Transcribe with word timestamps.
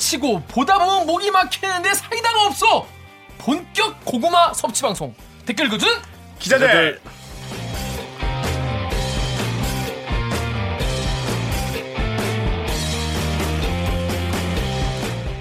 빡이 0.00 0.04
치고 0.04 0.42
보다 0.48 0.78
보면 0.78 1.06
목이 1.06 1.30
막히는데 1.30 1.94
사이다가 1.94 2.46
없어. 2.46 2.86
본격 3.38 4.04
고구마 4.04 4.52
섭취 4.54 4.82
방송 4.82 5.14
댓글 5.44 5.68
그준 5.68 5.88
기자들. 6.38 7.00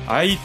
아이 0.08 0.38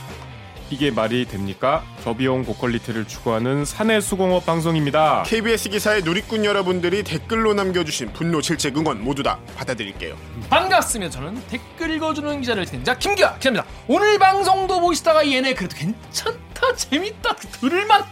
이게 0.74 0.90
말이 0.90 1.24
됩니까? 1.24 1.84
저비용 2.02 2.44
고퀄리티를 2.44 3.06
추구하는 3.06 3.64
사내 3.64 4.00
수공업 4.00 4.44
방송입니다. 4.44 5.22
KBS 5.24 5.68
기사의 5.68 6.02
누리꾼 6.02 6.44
여러분들이 6.44 7.04
댓글로 7.04 7.54
남겨주신 7.54 8.12
분노, 8.12 8.42
질책, 8.42 8.76
응원 8.76 9.04
모두 9.04 9.22
다 9.22 9.38
받아드릴게요. 9.54 10.16
반갑습니다. 10.50 11.12
저는 11.12 11.46
댓글 11.46 11.92
읽어주는 11.92 12.40
기자를 12.40 12.66
진행자 12.66 12.98
김기아 12.98 13.36
기자입니다. 13.36 13.64
오늘 13.86 14.18
방송도 14.18 14.80
보시다가 14.80 15.24
얘네 15.30 15.54
그래도 15.54 15.76
괜찮다, 15.76 16.74
재밌다, 16.74 17.36
들을만다 17.36 18.04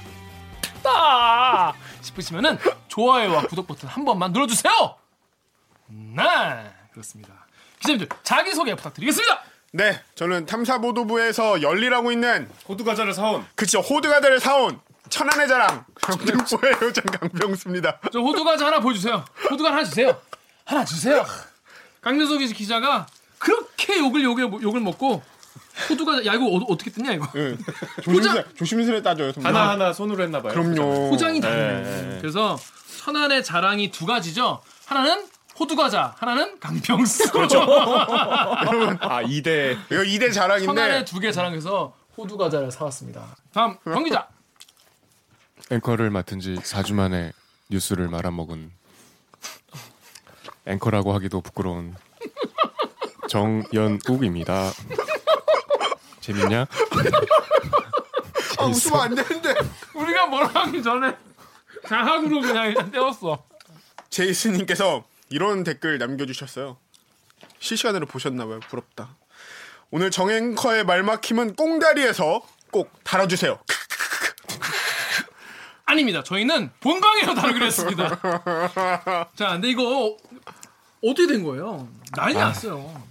싶으시면은 2.01 2.59
좋아요와 2.87 3.43
구독 3.49 3.67
버튼 3.67 3.89
한 3.89 4.05
번만 4.05 4.31
눌러주세요. 4.31 4.73
네, 5.89 6.23
그렇습니다. 6.93 7.45
기자님들 7.81 8.09
자기 8.23 8.55
소개 8.55 8.73
부탁드리겠습니다. 8.77 9.52
네, 9.75 9.99
저는 10.17 10.45
탐사보도부에서 10.45 11.63
열리라고 11.63 12.13
있는 12.13 12.47
호두 12.69 12.85
과자를 12.85 13.15
사온 13.15 13.47
그쵸 13.55 13.81
호드가드를 13.81 14.39
사온 14.39 14.79
천안의 15.09 15.49
자랑 15.49 15.87
강등포의 15.95 16.75
요정 16.83 17.05
강병수입니다. 17.07 18.01
저 18.13 18.21
호두 18.21 18.45
과자 18.45 18.67
하나 18.67 18.81
보여주세요. 18.81 19.25
호두 19.51 19.63
과자 19.63 19.77
하나 19.77 19.85
주세요. 19.85 20.21
하나 20.67 20.85
주세요. 20.85 21.25
강민석 22.03 22.39
기자가 22.39 23.07
그렇게 23.39 23.99
욕을 23.99 24.23
욕을 24.23 24.45
욕을 24.63 24.81
먹고 24.81 25.23
호두 25.89 26.05
과자 26.05 26.25
야 26.27 26.35
이거 26.35 26.47
어, 26.47 26.77
떻게 26.77 26.91
뜯냐 26.91 27.13
이거 27.13 27.27
예. 27.37 27.57
조심스레 28.05 28.45
조심스레 28.55 29.03
따져요. 29.03 29.33
선배님. 29.33 29.57
하나 29.57 29.71
하나 29.71 29.93
손으로 29.95 30.23
했나 30.23 30.43
봐요. 30.43 30.53
그럼요. 30.53 31.09
포장이 31.11 31.41
다르네. 31.41 31.83
네, 31.83 32.03
네. 32.03 32.19
그래서 32.21 32.59
천안의 32.99 33.43
자랑이 33.43 33.91
두 33.91 34.05
가지죠. 34.05 34.61
하나는 34.85 35.25
호두과자, 35.63 36.15
하나는 36.19 36.59
강병수. 36.59 37.23
아 39.01 39.23
2대 39.23 39.79
이거 39.91 40.03
2대 40.03 40.33
자랑인데 40.35 40.67
천안에 40.67 41.05
두 41.05 41.21
개 41.21 41.31
자랑해서 41.31 41.95
호두과자를 42.19 42.73
사왔습니다. 42.73 43.37
다음 43.55 43.77
강 43.85 44.03
기자. 44.03 44.27
앵커를 45.71 46.11
맡은 46.11 46.41
지 46.41 46.55
4주 46.57 46.95
만에 46.95 47.31
뉴스를 47.71 48.09
말아먹은 48.09 48.73
앵커라고 50.67 51.15
하기도 51.15 51.41
부끄러운 51.41 51.95
정연욱입니다. 53.29 54.73
재밌냐? 56.21 56.67
아, 58.59 58.65
웃으면 58.65 59.01
안 59.01 59.15
되는데. 59.15 59.55
우리가 59.95 60.27
뭐라 60.27 60.49
하기 60.49 60.83
전에 60.83 61.17
자학으로 61.89 62.41
그냥 62.41 62.67
일단 62.67 62.91
떼었어. 62.91 63.43
제이슨님께서 64.11 65.05
이런 65.33 65.65
댓글 65.65 65.99
남겨주셨어요. 65.99 66.77
실시간으로 67.59 68.07
보셨나봐요. 68.07 68.61
부럽다. 68.61 69.17
오늘 69.91 70.11
정앵커의 70.11 70.85
말막힘은 70.85 71.57
꽁다리에서 71.57 72.43
꼭 72.71 72.93
달아주세요. 73.03 73.59
아닙니다. 75.87 76.23
저희는 76.23 76.71
본방에서 76.81 77.35
다루기로 77.35 77.67
했습니다. 77.67 78.21
자, 79.35 79.53
근데 79.53 79.69
이거 79.71 80.17
어떻게 81.03 81.27
된 81.27 81.43
거예요? 81.43 81.89
난리 82.13 82.35
났어요. 82.35 83.03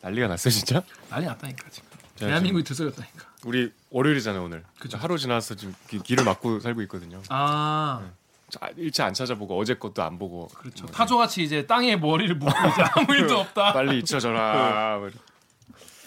난리가 0.00 0.28
났어 0.28 0.50
진짜? 0.50 0.82
난리 1.08 1.26
났다니까 1.26 1.68
지금. 1.70 1.88
대한민국이 2.16 2.64
들썩였다니까. 2.64 3.26
우리 3.44 3.72
월요일이잖아요 3.90 4.42
오늘. 4.44 4.64
하루 4.94 5.18
지나서 5.18 5.54
지금 5.54 5.74
기- 5.88 6.00
길을 6.00 6.24
막고 6.24 6.60
살고 6.60 6.82
있거든요. 6.82 7.22
아, 7.28 8.00
자, 8.02 8.12
일체 8.76 9.02
안 9.02 9.12
찾아보고 9.14 9.58
어제 9.58 9.74
것도 9.74 10.02
안 10.02 10.18
보고. 10.18 10.48
그렇죠. 10.48 10.86
타조같이 10.86 11.42
이제 11.42 11.66
땅에 11.66 11.96
머리를 11.96 12.34
묻고 12.36 12.50
이제 12.50 12.82
아무 12.94 13.14
일도 13.14 13.38
없다. 13.38 13.72
빨리 13.72 13.98
잊혀져라. 13.98 14.98
뭐 14.98 15.10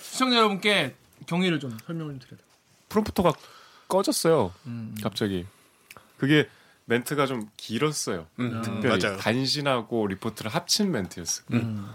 시청자 0.01 0.37
여러분께 0.37 0.95
경위를 1.27 1.59
좀 1.59 1.77
설명을 1.85 2.13
좀 2.13 2.19
드려야 2.19 2.37
돼요. 2.37 2.47
프롬프터가 2.89 3.33
꺼졌어요. 3.87 4.53
음. 4.65 4.95
갑자기. 5.03 5.45
그게 6.17 6.49
멘트가 6.85 7.25
좀 7.25 7.49
길었어요. 7.57 8.27
음, 8.39 8.61
특별히 8.63 9.01
맞아요. 9.01 9.17
단신하고 9.17 10.07
리포트를 10.07 10.51
합친 10.51 10.91
멘트였어요. 10.91 11.45
음. 11.53 11.87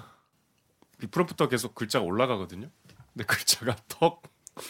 이 1.03 1.07
프롬프터 1.07 1.49
계속 1.49 1.75
글자가 1.75 2.05
올라가거든요. 2.05 2.69
근데 3.13 3.25
글자가 3.27 3.77
턱 3.89 4.23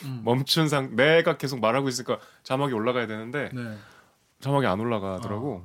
음. 0.05 0.23
멈춘 0.25 0.69
상 0.69 0.97
내가 0.97 1.37
계속 1.37 1.61
말하고 1.61 1.89
있으니까 1.89 2.19
자막이 2.43 2.73
올라가야 2.73 3.07
되는데 3.07 3.51
네. 3.53 3.79
자막이 4.41 4.67
안 4.67 4.81
올라가더라고. 4.81 5.65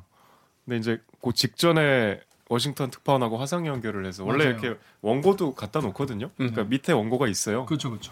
근데 0.66 0.78
이제 0.78 1.02
그 1.22 1.34
직전에 1.34 2.22
워싱턴 2.50 2.92
특파원하고 2.92 3.38
화상 3.38 3.66
연결을 3.66 4.06
해서 4.06 4.26
원래 4.26 4.46
맞아요. 4.46 4.60
이렇게 4.60 4.80
원고도 5.02 5.56
갖다 5.56 5.80
놓거든요. 5.80 6.30
그러니까 6.36 6.64
밑에 6.64 6.92
원고가 6.92 7.28
있어요. 7.28 7.66
그렇죠, 7.66 7.90
그렇죠. 7.90 8.12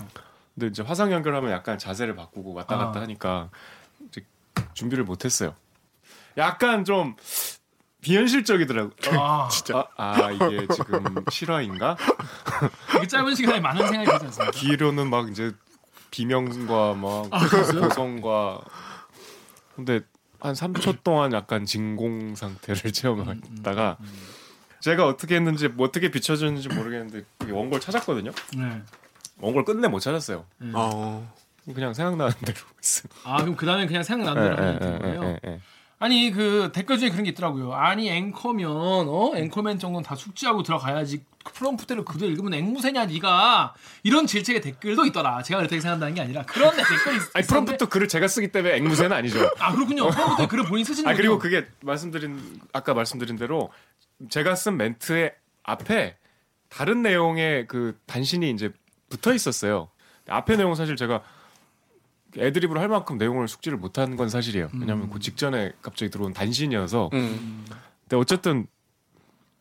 근데 0.56 0.68
이제 0.68 0.82
화상 0.82 1.12
연결하면 1.12 1.52
약간 1.52 1.78
자세를 1.78 2.16
바꾸고 2.16 2.54
왔다 2.54 2.78
갔다 2.78 3.00
아. 3.00 3.04
하니까 3.04 3.50
이제 4.08 4.26
준비를 4.74 5.04
못했어요. 5.04 5.56
약간 6.38 6.86
좀 6.86 7.16
비현실적이더라고. 8.02 8.92
아, 9.12 9.50
아, 9.98 10.26
아 10.26 10.32
이게 10.32 10.68
지금 10.74 11.04
실화인가? 11.30 11.98
이게 12.98 13.08
짧은 13.08 13.36
시간에 13.36 13.60
많은 13.60 13.88
생각이 13.88 14.10
들지 14.10 14.26
않습니까? 14.26 14.52
기로는 14.52 15.10
막 15.10 15.30
이제 15.30 15.54
비명과 16.12 16.94
막 16.94 17.28
아? 17.32 17.40
고성과 17.48 18.62
근데 19.76 20.02
한 20.40 20.54
3초 20.54 21.02
동안 21.04 21.34
약간 21.34 21.66
진공 21.66 22.36
상태를 22.36 22.82
음, 22.86 22.92
체험했다가 22.92 23.98
제가 24.80 25.06
어떻게 25.06 25.36
했는지 25.36 25.68
뭐 25.68 25.88
어떻게 25.88 26.10
비춰졌는지 26.10 26.70
모르겠는데 26.70 27.26
그게 27.38 27.52
원고를 27.52 27.82
찾았거든요. 27.82 28.32
네. 28.58 28.82
원고를 29.40 29.66
끝내 29.66 29.88
못 29.88 30.00
찾았어요. 30.00 30.46
어. 30.74 31.34
그냥 31.74 31.94
생각나는 31.94 32.34
대로 32.46 32.58
했어요. 32.78 33.12
아, 33.24 33.42
그럼 33.42 33.56
그 33.56 33.66
다음에 33.66 33.86
그냥 33.86 34.02
생각나는 34.02 34.42
대로 34.42 34.56
하면 34.58 34.80
되는 34.80 35.00
거예요? 35.00 35.38
아니 36.02 36.32
그 36.32 36.72
댓글 36.74 36.98
중에 36.98 37.10
그런 37.10 37.26
게 37.26 37.32
있더라고요. 37.32 37.74
아니 37.74 38.10
앵커면 38.10 38.70
어 38.70 39.34
앵커멘트 39.36 39.80
정도는 39.80 40.04
다 40.04 40.16
숙지하고 40.16 40.64
들어가야지 40.64 41.24
프롬프트를 41.54 42.06
그대로 42.06 42.32
읽으면 42.32 42.54
앵무새냐 42.54 43.06
네가 43.06 43.74
이런 44.04 44.26
질책의 44.26 44.62
댓글도 44.62 45.06
있더라. 45.08 45.44
제가 45.44 45.60
그렇게 45.60 45.80
생각한다는 45.82 46.16
게 46.16 46.22
아니라 46.22 46.44
그런 46.44 46.74
댓글이 46.76 47.18
있, 47.18 47.22
아니 47.34 47.46
프롬프트 47.46 47.88
글을 47.90 48.08
제가 48.08 48.30
쓰기 48.30 48.50
때문에 48.50 48.78
앵무새는 48.78 49.12
아니죠. 49.12 49.50
아 49.60 49.74
그렇군요. 49.74 50.10
프롬프트 50.10 50.48
글을 50.48 50.64
본인 50.66 50.86
쓰시는 50.86 51.12
아 51.12 51.16
그리고? 51.16 51.38
그게 51.38 51.68
말씀드린 51.82 52.62
아까 52.72 52.94
말씀드린 52.94 53.36
대로 53.36 53.70
제가 54.30 54.56
쓴 54.56 54.78
멘트의 54.78 55.34
앞에 55.64 56.16
다른 56.70 57.02
내용의 57.02 57.68
그 57.68 58.00
단신이 58.06 58.52
이제 58.52 58.72
붙어 59.10 59.34
있었어요. 59.34 59.90
앞에 60.30 60.56
내용 60.56 60.76
사실 60.76 60.96
제가 60.96 61.24
애드립으로 62.38 62.80
할 62.80 62.88
만큼 62.88 63.18
내용을 63.18 63.48
숙지를 63.48 63.78
못한 63.78 64.16
건 64.16 64.30
사실이에요. 64.30 64.70
왜냐하면 64.74 65.10
그 65.10 65.20
직전에 65.20 65.74
갑자기 65.82 66.12
들어온 66.12 66.34
단신이어서. 66.34 67.10
음. 67.14 67.66
근데 68.02 68.16
어쨌든 68.16 68.68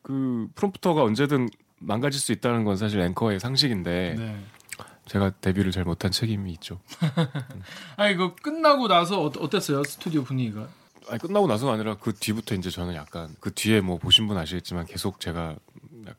그 0.02 0.48
프롬프터가 0.54 1.02
언제든 1.02 1.48
망가질 1.80 2.20
수 2.20 2.32
있다는 2.32 2.64
건 2.64 2.76
사실 2.76 3.00
앵커의 3.00 3.40
상식인데 3.40 4.14
네. 4.18 4.44
제가 5.06 5.30
데뷔를 5.40 5.70
잘 5.72 5.84
못한 5.84 6.10
책임이 6.10 6.52
있죠. 6.54 6.80
아니 7.96 8.14
그 8.16 8.34
끝나고 8.34 8.88
나서 8.88 9.22
어, 9.22 9.26
어땠어요 9.38 9.82
스튜디오 9.84 10.22
분위기가? 10.24 10.68
아니 11.08 11.18
끝나고 11.18 11.46
나서가 11.46 11.72
아니라 11.72 11.96
그 11.96 12.12
뒤부터 12.12 12.54
이제 12.54 12.68
저는 12.68 12.94
약간 12.94 13.34
그 13.40 13.52
뒤에 13.54 13.80
뭐 13.80 13.96
보신 13.96 14.26
분 14.26 14.36
아시겠지만 14.36 14.84
계속 14.86 15.20
제가 15.20 15.56
약- 16.06 16.16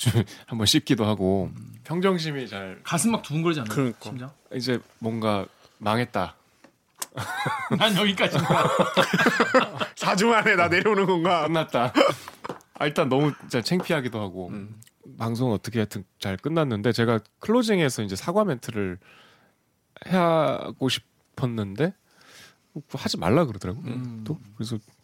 좀 0.00 0.12
한번 0.46 0.66
씹기도 0.66 1.04
하고 1.04 1.50
평정심이 1.84 2.48
잘 2.48 2.80
가슴 2.82 3.12
막 3.12 3.22
두근거리지 3.22 3.60
않나요? 3.60 3.74
그러니까. 3.74 3.98
심장? 4.02 4.30
이제 4.54 4.80
뭔가 4.98 5.46
망했다. 5.78 6.34
난 7.78 7.96
여기까지인가. 7.96 8.64
4주 9.96 10.26
만에 10.30 10.56
나 10.56 10.68
내려오는 10.68 11.04
건가? 11.06 11.46
끝났다. 11.46 11.92
아, 12.74 12.86
일단 12.86 13.08
너무 13.10 13.32
진짜 13.40 13.60
창피하기도 13.60 14.18
하고 14.18 14.50
방송 15.18 15.52
어떻게 15.52 15.80
하여튼 15.80 16.04
잘 16.18 16.36
끝났는데 16.38 16.92
제가 16.92 17.20
클로징에서 17.40 18.02
이제 18.02 18.16
사과 18.16 18.44
멘트를 18.44 18.98
하고 20.06 20.88
싶었는데 20.88 21.92
뭐 22.72 22.82
하지 22.94 23.18
말라 23.18 23.44
그러더라고. 23.44 23.80
음. 23.82 24.22
또 24.24 24.38
그래서 24.56 24.76
뭐 24.76 24.94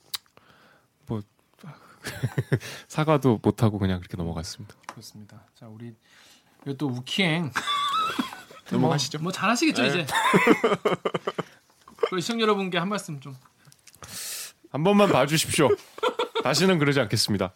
사과도 2.88 3.38
못 3.42 3.62
하고 3.62 3.78
그냥 3.78 3.98
그렇게 4.00 4.16
넘어갔습니다. 4.16 4.74
그렇습니다. 4.86 5.42
자 5.54 5.66
우리 5.66 5.94
또 6.78 6.88
우키행 6.88 7.50
넘어가시죠. 8.70 9.18
뭐, 9.18 9.24
뭐 9.24 9.32
잘하시겠죠 9.32 9.82
네. 9.82 9.88
이제. 9.88 10.06
그 12.10 12.20
시청 12.20 12.40
여러분께 12.40 12.78
한 12.78 12.88
말씀 12.88 13.20
좀. 13.20 13.36
한 14.70 14.84
번만 14.84 15.08
봐주십시오. 15.10 15.68
다시는 16.42 16.78
그러지 16.78 17.00
않겠습니다. 17.00 17.52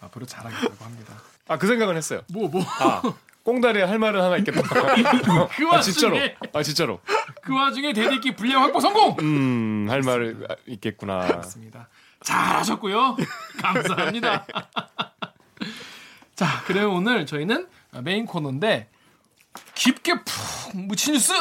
앞으로 0.00 0.26
잘하겠다고 0.26 0.84
합니다. 0.84 1.14
아 1.48 1.56
그 1.58 1.66
생각은 1.66 1.96
했어요. 1.96 2.22
뭐 2.32 2.48
뭐. 2.48 2.62
아 2.80 3.02
꽁다리에 3.44 3.82
할 3.82 3.98
말은 3.98 4.22
하나 4.22 4.36
있겠다. 4.38 4.62
그 4.62 5.68
아, 5.70 5.80
진짜로. 5.80 6.14
와중에 6.14 6.36
아 6.52 6.62
진짜로. 6.62 7.00
그 7.42 7.54
와중에 7.54 7.92
댓읽기 7.92 8.36
분량 8.36 8.62
확보 8.62 8.80
성공. 8.80 9.16
음, 9.20 9.86
할말 9.90 10.36
있겠구나. 10.66 11.26
맞습니다. 11.26 11.88
잘하셨고요. 12.22 13.16
감사합니다. 13.60 14.46
자, 16.34 16.62
그럼 16.66 16.94
오늘 16.94 17.26
저희는 17.26 17.68
메인 18.02 18.26
코너인데 18.26 18.88
깊게 19.74 20.24
푹 20.24 20.76
묻힌 20.76 21.14
뉴스 21.14 21.32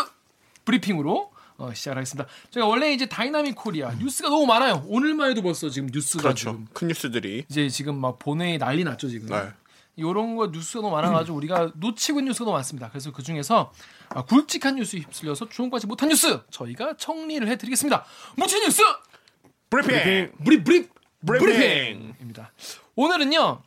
브리핑으로 0.66 1.31
어, 1.57 1.74
시작하겠습니다. 1.74 2.30
제가 2.50 2.66
원래 2.66 2.92
이제 2.92 3.06
다이나믹 3.06 3.56
코리아 3.56 3.92
뉴스가 3.94 4.30
너무 4.30 4.45
많아요. 4.48 4.83
오늘만 4.88 5.30
해도 5.30 5.42
벌써 5.44 5.69
지금 5.69 5.89
뉴스가 5.92 6.24
그렇죠. 6.24 6.51
지금 6.51 6.68
큰 6.74 6.88
뉴스들이. 6.88 7.45
이제 7.50 7.69
지금 7.69 8.00
막 8.00 8.18
본회의 8.18 8.57
난리 8.57 8.84
났죠 8.84 9.07
지금. 9.10 9.27
네. 9.30 9.50
이런 9.95 10.36
거 10.36 10.48
뉴스가 10.48 10.81
너무 10.81 10.95
많아가지고 10.95 11.38
우리가 11.38 11.72
놓치고 11.75 12.19
있는 12.19 12.30
뉴스가 12.31 12.45
너무 12.45 12.57
많습니다. 12.57 12.89
그래서 12.89 13.12
그 13.12 13.22
중에서 13.22 13.72
아, 14.10 14.24
굵직한 14.24 14.75
뉴스 14.75 14.98
휩쓸려서 14.98 15.50
주목받지 15.50 15.86
못한 15.86 16.10
뉴스 16.10 16.42
저희가 16.50 16.95
정리를 16.98 17.48
해드리겠습니다. 17.48 18.06
묻힌 18.38 18.62
뉴스 18.63 18.81
브리핑. 19.72 20.32
브리 20.44 20.64
브리 20.64 20.90
브리핑. 21.26 21.46
브리핑입니다. 21.46 22.52
오늘은요 22.96 23.62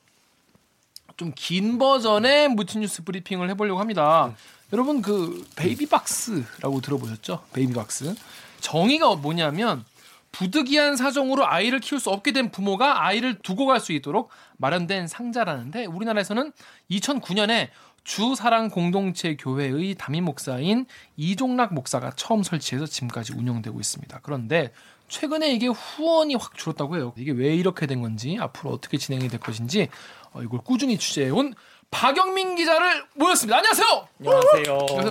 좀 1.17 1.33
긴 1.35 1.79
버전의 1.79 2.49
묻힌 2.49 2.83
뉴스 2.83 3.03
브리핑을 3.05 3.49
해보려고 3.51 3.81
합니다. 3.81 4.35
여러분 4.73 5.01
그 5.01 5.47
베이비박스라고 5.57 6.81
들어보셨죠? 6.83 7.45
베이비박스 7.55 8.15
정의가 8.61 9.15
뭐냐면 9.17 9.85
부득이한 10.33 10.97
사정으로 10.97 11.47
아이를 11.47 11.79
키울 11.81 12.01
수 12.01 12.11
없게 12.11 12.33
된 12.33 12.51
부모가 12.51 13.05
아이를 13.07 13.39
두고 13.39 13.67
갈 13.67 13.79
수 13.81 13.93
있도록 13.93 14.31
마련된 14.59 15.07
상자라는데 15.07 15.87
우리나라에서는 15.87 16.53
2009년에 16.91 17.69
주사랑 18.03 18.69
공동체 18.69 19.37
교회의 19.37 19.95
담임 19.95 20.25
목사인 20.25 20.85
이종락 21.17 21.73
목사가 21.73 22.11
처음 22.17 22.43
설치해서 22.43 22.87
지금까지 22.87 23.33
운영되고 23.33 23.81
있습니다. 23.81 24.21
그런데 24.23 24.73
최근에 25.09 25.53
이게 25.53 25.67
후원이 25.67 26.35
확 26.35 26.57
줄었다고 26.57 26.97
해요. 26.97 27.13
이게 27.17 27.33
왜 27.33 27.55
이렇게 27.55 27.87
된 27.87 28.03
건지 28.03 28.37
앞으로 28.41 28.71
어떻게 28.71 28.97
진행이 28.97 29.29
될 29.29 29.41
것인지 29.41 29.89
어, 30.33 30.43
이걸 30.43 30.61
꾸준히 30.61 30.99
취재해 30.99 31.31
온 31.31 31.55
박영민 31.91 32.57
기자를 32.57 33.05
모였습니다. 33.15 33.59
안녕하세요. 33.59 34.09
안녕하세요. 34.21 35.11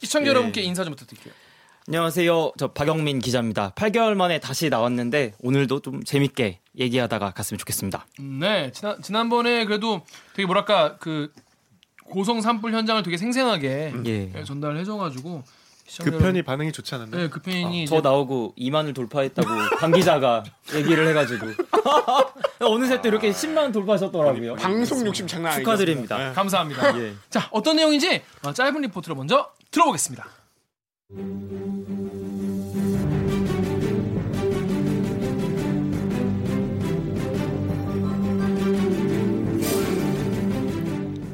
시청자 0.00 0.26
예. 0.26 0.30
여러분께 0.30 0.60
인사 0.62 0.84
좀 0.84 0.94
부탁드릴게요. 0.94 1.34
안녕하세요. 1.88 2.52
저 2.58 2.68
박영민 2.68 3.18
기자입니다. 3.18 3.70
8개월 3.70 4.14
만에 4.14 4.38
다시 4.38 4.68
나왔는데 4.68 5.32
오늘도 5.40 5.80
좀 5.80 6.04
재밌게 6.04 6.60
얘기하다가 6.78 7.30
갔으면 7.30 7.58
좋겠습니다. 7.58 8.06
음, 8.20 8.38
네, 8.40 8.70
지난 8.72 9.00
지난번에 9.02 9.64
그래도 9.64 10.02
되게 10.34 10.46
뭐랄까 10.46 10.98
그 10.98 11.32
고성 12.04 12.40
산불 12.40 12.72
현장을 12.74 13.02
되게 13.02 13.16
생생하게 13.16 13.94
예. 14.06 14.32
예, 14.34 14.44
전달해 14.44 14.84
줘 14.84 14.96
가지고 14.96 15.42
시청자 15.42 15.57
그 16.02 16.10
편이 16.18 16.42
반응이 16.42 16.70
좋지 16.72 16.94
않았나? 16.94 17.16
여러분- 17.18 17.28
네, 17.28 17.30
그 17.30 17.40
편이 17.40 17.86
저 17.86 17.96
이제 17.96 18.00
나오고 18.02 18.54
2만을 18.58 18.94
돌파했다고 18.94 19.48
강 19.78 19.90
기자가 19.92 20.44
얘기를 20.74 21.08
해가지고 21.08 21.46
어느새 22.60 23.00
또 23.00 23.08
이렇게 23.08 23.30
10만 23.30 23.72
돌파하셨더라고요. 23.72 24.54
방송 24.56 25.06
욕심 25.06 25.26
장난 25.26 25.52
아니죠. 25.52 25.64
축하드립니다. 25.64 26.18
네. 26.18 26.32
감사합니다. 26.34 26.96
예. 27.00 27.14
자, 27.30 27.48
어떤 27.52 27.76
내용인지 27.76 28.22
어, 28.44 28.52
짧은 28.52 28.80
리포트를 28.82 29.16
먼저 29.16 29.50
들어보겠습니다. 29.70 30.26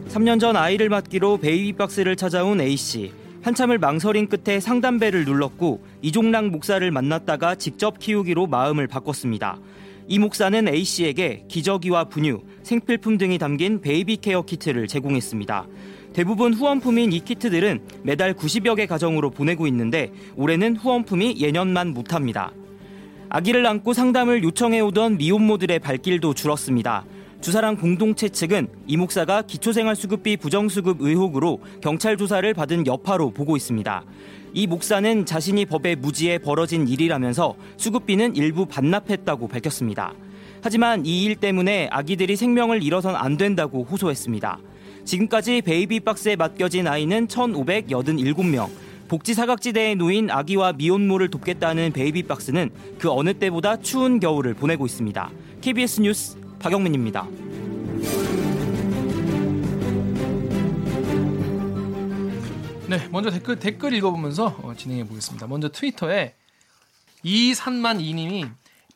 삼년전 0.09 0.57
아이를 0.57 0.89
맡기러 0.89 1.39
베이비박스를 1.39 2.17
찾아온 2.17 2.61
A씨. 2.61 3.13
한참을 3.45 3.77
망설인 3.77 4.27
끝에 4.27 4.59
상담벨을 4.59 5.27
눌렀고 5.27 5.85
이종락 6.01 6.47
목사를 6.47 6.91
만났다가 6.91 7.57
직접 7.57 7.99
키우기로 7.99 8.47
마음을 8.47 8.87
바꿨습니다. 8.87 9.59
이 10.09 10.19
목사는 10.19 10.67
A씨에게 10.67 11.45
기저귀와 11.49 12.05
분유, 12.05 12.41
생필품 12.63 13.19
등이 13.19 13.37
담긴 13.37 13.83
베이비 13.83 14.17
케어 14.23 14.41
키트를 14.41 14.89
제공했습니다. 14.89 15.67
대부분 16.15 16.55
후원품인 16.55 17.13
이 17.13 17.21
키트들은 17.21 17.83
매달 18.03 18.33
90여 18.33 18.77
개 18.77 18.87
가정으로 18.87 19.29
보내고 19.29 19.67
있는데 19.67 20.11
올해는 20.37 20.77
후원품이 20.77 21.37
예년만 21.39 21.93
못합니다. 21.93 22.51
아기를 23.29 23.67
안고 23.67 23.93
상담을 23.93 24.43
요청해오던 24.43 25.19
미혼모들의 25.19 25.81
발길도 25.81 26.33
줄었습니다. 26.33 27.05
주사랑 27.45 27.77
공동체 27.77 28.31
측은 28.31 28.69
이 28.87 28.97
목사가 28.97 29.43
기초생활수급비 29.43 30.39
부정수급 30.39 31.03
의혹으로 31.03 31.61
경찰 31.83 32.17
조사를 32.17 32.55
받은 32.55 32.87
여파로 32.87 33.33
보고 33.33 33.55
있습니다. 33.55 34.03
이 34.55 34.67
목사는 34.67 35.27
자신이 35.27 35.67
법에 35.67 35.95
무지해 35.95 36.39
벌어진 36.39 36.89
일이라면서 36.89 37.55
수급비는 37.77 38.37
일부 38.37 38.65
반납했다고 38.65 39.49
밝혔습니다. 39.49 40.15
하지만 40.63 41.05
이 41.05 41.27
일 41.27 41.37
때문에 41.37 41.89
아기들이 41.91 42.35
생명을 42.37 42.83
잃어선 42.83 43.15
안 43.15 43.37
된다고 43.37 43.85
호소했습니다. 43.85 44.59
지금까지 45.05 45.61
베이비박스에 45.61 46.37
맡겨진 46.37 46.87
아이는 46.87 47.27
1,587명. 47.27 48.71
복지 49.07 49.35
사각지대에 49.35 49.97
놓인 49.97 50.31
아기와 50.31 50.73
미혼모를 50.73 51.29
돕겠다는 51.29 51.93
베이비박스는 51.93 52.71
그 52.99 53.11
어느 53.11 53.35
때보다 53.35 53.77
추운 53.81 54.19
겨울을 54.19 54.55
보내고 54.55 54.87
있습니다. 54.87 55.31
KBS 55.61 56.01
뉴스 56.01 56.44
박영민입니다. 56.65 57.27
네, 62.89 63.09
먼저 63.11 63.31
댓글 63.31 63.59
댓글 63.59 63.93
읽어보면서 63.95 64.59
어, 64.63 64.75
진행해 64.77 65.05
보겠습니다. 65.07 65.47
먼저 65.47 65.69
트위터에 65.71 66.35
이산만 67.23 68.01
이님이 68.01 68.47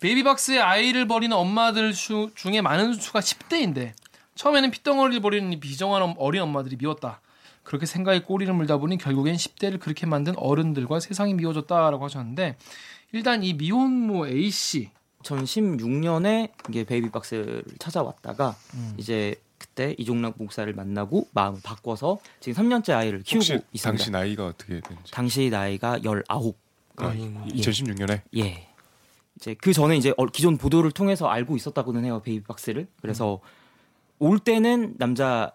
베이비박스에 0.00 0.58
아이를 0.60 1.08
버리는 1.08 1.34
엄마들 1.36 1.94
수- 1.94 2.30
중에 2.34 2.60
많은 2.60 2.94
수가 2.94 3.20
10대인데 3.20 3.92
처음에는 4.34 4.70
핏덩어리를 4.70 5.20
버리는 5.20 5.52
이 5.52 5.58
비정한 5.58 6.02
엄- 6.02 6.14
어린 6.18 6.42
엄마들이 6.42 6.76
미웠다. 6.76 7.20
그렇게 7.64 7.86
생각에 7.86 8.20
꼬리를 8.20 8.52
물다 8.54 8.76
보니 8.78 8.98
결국엔 8.98 9.36
10대를 9.36 9.80
그렇게 9.80 10.06
만든 10.06 10.34
어른들과 10.36 11.00
세상이 11.00 11.34
미워졌다라고 11.34 12.04
하셨는데 12.04 12.56
일단 13.12 13.42
이 13.42 13.54
미혼모 13.54 14.26
A 14.28 14.50
씨 14.50 14.90
2016년에 15.36 16.50
이게 16.68 16.84
베이비박스를 16.84 17.64
찾아왔다가 17.78 18.56
음. 18.74 18.94
이제 18.96 19.34
그때 19.58 19.94
이종락 19.98 20.34
목사를 20.38 20.72
만나고 20.72 21.28
마음을 21.32 21.60
바꿔서 21.62 22.18
지금 22.40 22.62
3년째 22.62 22.94
아이를 22.96 23.22
키우고 23.22 23.42
있습니다. 23.72 23.82
당시 23.82 24.10
나이가 24.10 24.46
어떻게 24.46 24.80
되는지? 24.80 25.12
당시 25.12 25.50
나이가 25.50 25.98
19. 25.98 26.54
아, 26.96 27.12
2016년에 27.14 28.22
예. 28.36 28.68
이제 29.36 29.54
그 29.54 29.72
전에 29.72 29.96
이제 29.96 30.12
어- 30.16 30.26
기존 30.26 30.56
보도를 30.56 30.90
통해서 30.90 31.28
알고 31.28 31.56
있었다고는 31.56 32.04
해요 32.04 32.20
베이비박스를. 32.22 32.88
그래서 33.00 33.40
올 34.18 34.38
때는 34.40 34.94
남자랑 34.98 35.50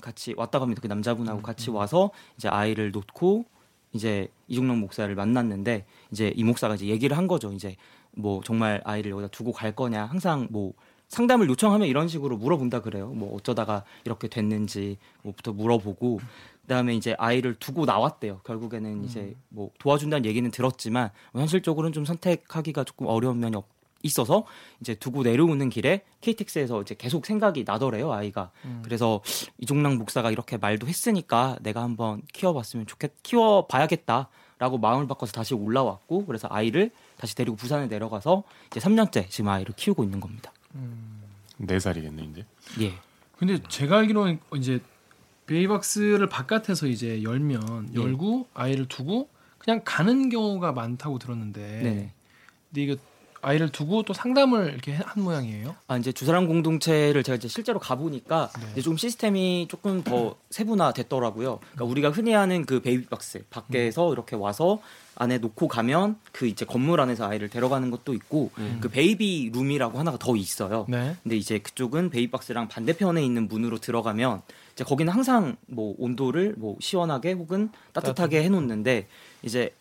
같이 0.00 0.34
왔다 0.36 0.58
갑니다. 0.60 0.80
그 0.80 0.86
남자분하고 0.86 1.42
같이 1.42 1.70
와서 1.70 2.10
이제 2.36 2.48
아이를 2.48 2.92
놓고 2.92 3.44
이제 3.92 4.28
이종락 4.46 4.78
목사를 4.78 5.12
만났는데 5.12 5.84
이제 6.12 6.32
이 6.36 6.44
목사가 6.44 6.76
이제 6.76 6.86
얘기를 6.86 7.16
한 7.16 7.26
거죠. 7.26 7.52
이제 7.52 7.76
뭐 8.12 8.40
정말 8.44 8.80
아이를 8.84 9.10
여기다 9.12 9.28
두고 9.28 9.52
갈 9.52 9.72
거냐 9.74 10.04
항상 10.04 10.46
뭐 10.50 10.72
상담을 11.08 11.48
요청하면 11.48 11.88
이런 11.88 12.06
식으로 12.08 12.36
물어본다 12.36 12.82
그래요. 12.82 13.08
뭐 13.08 13.34
어쩌다가 13.34 13.84
이렇게 14.04 14.28
됐는지 14.28 14.96
뭐부터 15.22 15.52
물어보고 15.52 16.20
그다음에 16.62 16.94
이제 16.94 17.16
아이를 17.18 17.54
두고 17.56 17.84
나왔대요. 17.84 18.40
결국에는 18.44 19.04
이제 19.04 19.34
뭐 19.48 19.70
도와준다는 19.80 20.24
얘기는 20.24 20.48
들었지만 20.50 21.10
현실적으로는 21.32 21.92
좀 21.92 22.04
선택하기가 22.04 22.84
조금 22.84 23.06
어려운 23.06 23.40
면이 23.40 23.56
없- 23.56 23.66
있어서 24.02 24.44
이제 24.80 24.94
두고 24.94 25.24
내려오는 25.24 25.68
길에 25.68 26.02
KTX에서 26.22 26.80
이제 26.80 26.94
계속 26.96 27.26
생각이 27.26 27.64
나더래요 27.66 28.10
아이가. 28.12 28.50
그래서 28.82 29.20
이종락 29.58 29.96
목사가 29.96 30.30
이렇게 30.30 30.56
말도 30.56 30.86
했으니까 30.86 31.58
내가 31.60 31.82
한번 31.82 32.22
키워봤으면 32.32 32.86
좋겠, 32.86 33.12
키워봐야겠다라고 33.24 34.78
마음을 34.80 35.06
바꿔서 35.06 35.32
다시 35.32 35.54
올라왔고 35.54 36.24
그래서 36.26 36.48
아이를 36.50 36.90
다시 37.20 37.34
데리고 37.34 37.54
부산에 37.54 37.86
내려가서 37.86 38.44
이제 38.70 38.80
3년째 38.80 39.28
지금 39.28 39.50
아이를 39.50 39.74
키우고 39.76 40.02
있는 40.02 40.20
겁니다. 40.20 40.52
네 41.58 41.78
살이겠네 41.78 42.22
이제. 42.24 42.46
예. 42.80 42.94
근데 43.36 43.62
제가 43.68 43.98
알기로는 43.98 44.38
이제 44.56 44.80
베이박스를 45.44 46.28
바깥에서 46.30 46.86
이제 46.86 47.22
열면 47.22 47.90
예. 47.94 48.00
열고 48.00 48.48
아이를 48.54 48.86
두고 48.88 49.28
그냥 49.58 49.82
가는 49.84 50.30
경우가 50.30 50.72
많다고 50.72 51.18
들었는데 51.18 51.60
네. 51.60 52.14
근데 52.70 52.82
이거 52.82 52.96
아이를 53.42 53.70
두고 53.70 54.02
또 54.02 54.12
상담을 54.12 54.70
이렇게 54.70 54.94
한 54.94 55.22
모양이에요. 55.22 55.76
아 55.88 55.96
이제 55.96 56.12
주사람 56.12 56.46
공동체를 56.46 57.22
제가 57.22 57.36
이제 57.36 57.48
실제로 57.48 57.78
가보니까 57.78 58.50
네. 58.60 58.66
이제 58.72 58.82
좀 58.82 58.96
시스템이 58.96 59.66
조금 59.68 60.02
더 60.02 60.36
세분화됐더라고요. 60.50 61.58
그러니까 61.58 61.84
우리가 61.84 62.10
흔히 62.10 62.32
하는 62.32 62.64
그 62.66 62.80
베이비박스 62.80 63.44
밖에서 63.50 64.12
이렇게 64.12 64.36
와서 64.36 64.80
안에 65.16 65.38
놓고 65.38 65.68
가면 65.68 66.16
그 66.32 66.46
이제 66.46 66.64
건물 66.64 67.00
안에서 67.00 67.28
아이를 67.28 67.50
데려가는 67.50 67.90
것도 67.90 68.14
있고 68.14 68.50
그 68.80 68.88
베이비 68.88 69.50
룸이라고 69.52 69.98
하나가 69.98 70.16
더 70.16 70.34
있어요. 70.34 70.86
네. 70.88 71.14
근데 71.22 71.36
이제 71.36 71.58
그쪽은 71.58 72.08
베이비박스랑 72.10 72.68
반대편에 72.68 73.22
있는 73.22 73.46
문으로 73.46 73.78
들어가면 73.78 74.40
이제 74.72 74.84
거기는 74.84 75.12
항상 75.12 75.56
뭐 75.66 75.94
온도를 75.98 76.54
뭐 76.56 76.76
시원하게 76.80 77.32
혹은 77.32 77.70
따뜻하게 77.92 78.42
해놓는데 78.44 79.08
이제 79.42 79.74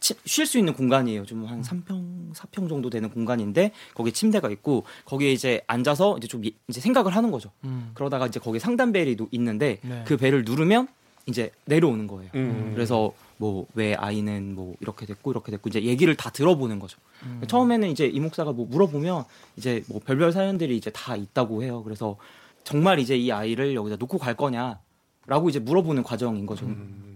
쉴 0.00 0.46
수 0.46 0.58
있는 0.58 0.72
공간이에요. 0.72 1.26
좀 1.26 1.46
한 1.46 1.62
3평, 1.62 2.32
4평 2.34 2.68
정도 2.68 2.88
되는 2.90 3.10
공간인데 3.10 3.72
거기에 3.94 4.12
침대가 4.12 4.48
있고 4.50 4.84
거기에 5.04 5.32
이제 5.32 5.60
앉아서 5.66 6.16
이제 6.18 6.26
좀 6.26 6.44
이- 6.44 6.54
이제 6.68 6.80
생각을 6.80 7.14
하는 7.14 7.30
거죠. 7.30 7.50
음. 7.64 7.90
그러다가 7.94 8.26
이제 8.26 8.40
거기 8.40 8.58
상담 8.58 8.92
벨이 8.92 9.16
노- 9.16 9.28
있는데 9.32 9.78
네. 9.82 10.02
그 10.06 10.16
벨을 10.16 10.44
누르면 10.44 10.88
이제 11.26 11.50
내려오는 11.66 12.06
거예요. 12.06 12.30
음. 12.34 12.72
그래서 12.74 13.12
뭐 13.36 13.66
왜 13.74 13.94
아이는 13.94 14.54
뭐 14.54 14.74
이렇게 14.80 15.06
됐고 15.06 15.30
이렇게 15.32 15.50
됐고 15.52 15.68
이제 15.68 15.82
얘기를 15.82 16.14
다 16.14 16.30
들어보는 16.30 16.78
거죠. 16.78 16.98
음. 17.24 17.42
처음에는 17.46 17.88
이제 17.90 18.06
이 18.06 18.20
목사가 18.20 18.52
뭐 18.52 18.66
물어보면 18.66 19.24
이제 19.56 19.82
뭐 19.88 20.00
별별 20.04 20.32
사연들이 20.32 20.76
이제 20.76 20.90
다 20.90 21.14
있다고 21.16 21.62
해요. 21.62 21.82
그래서 21.84 22.16
정말 22.64 22.98
이제 22.98 23.16
이 23.16 23.30
아이를 23.32 23.74
여기다 23.74 23.96
놓고 23.96 24.18
갈 24.18 24.34
거냐라고 24.34 25.48
이제 25.48 25.58
물어보는 25.58 26.02
과정인 26.02 26.46
거죠. 26.46 26.66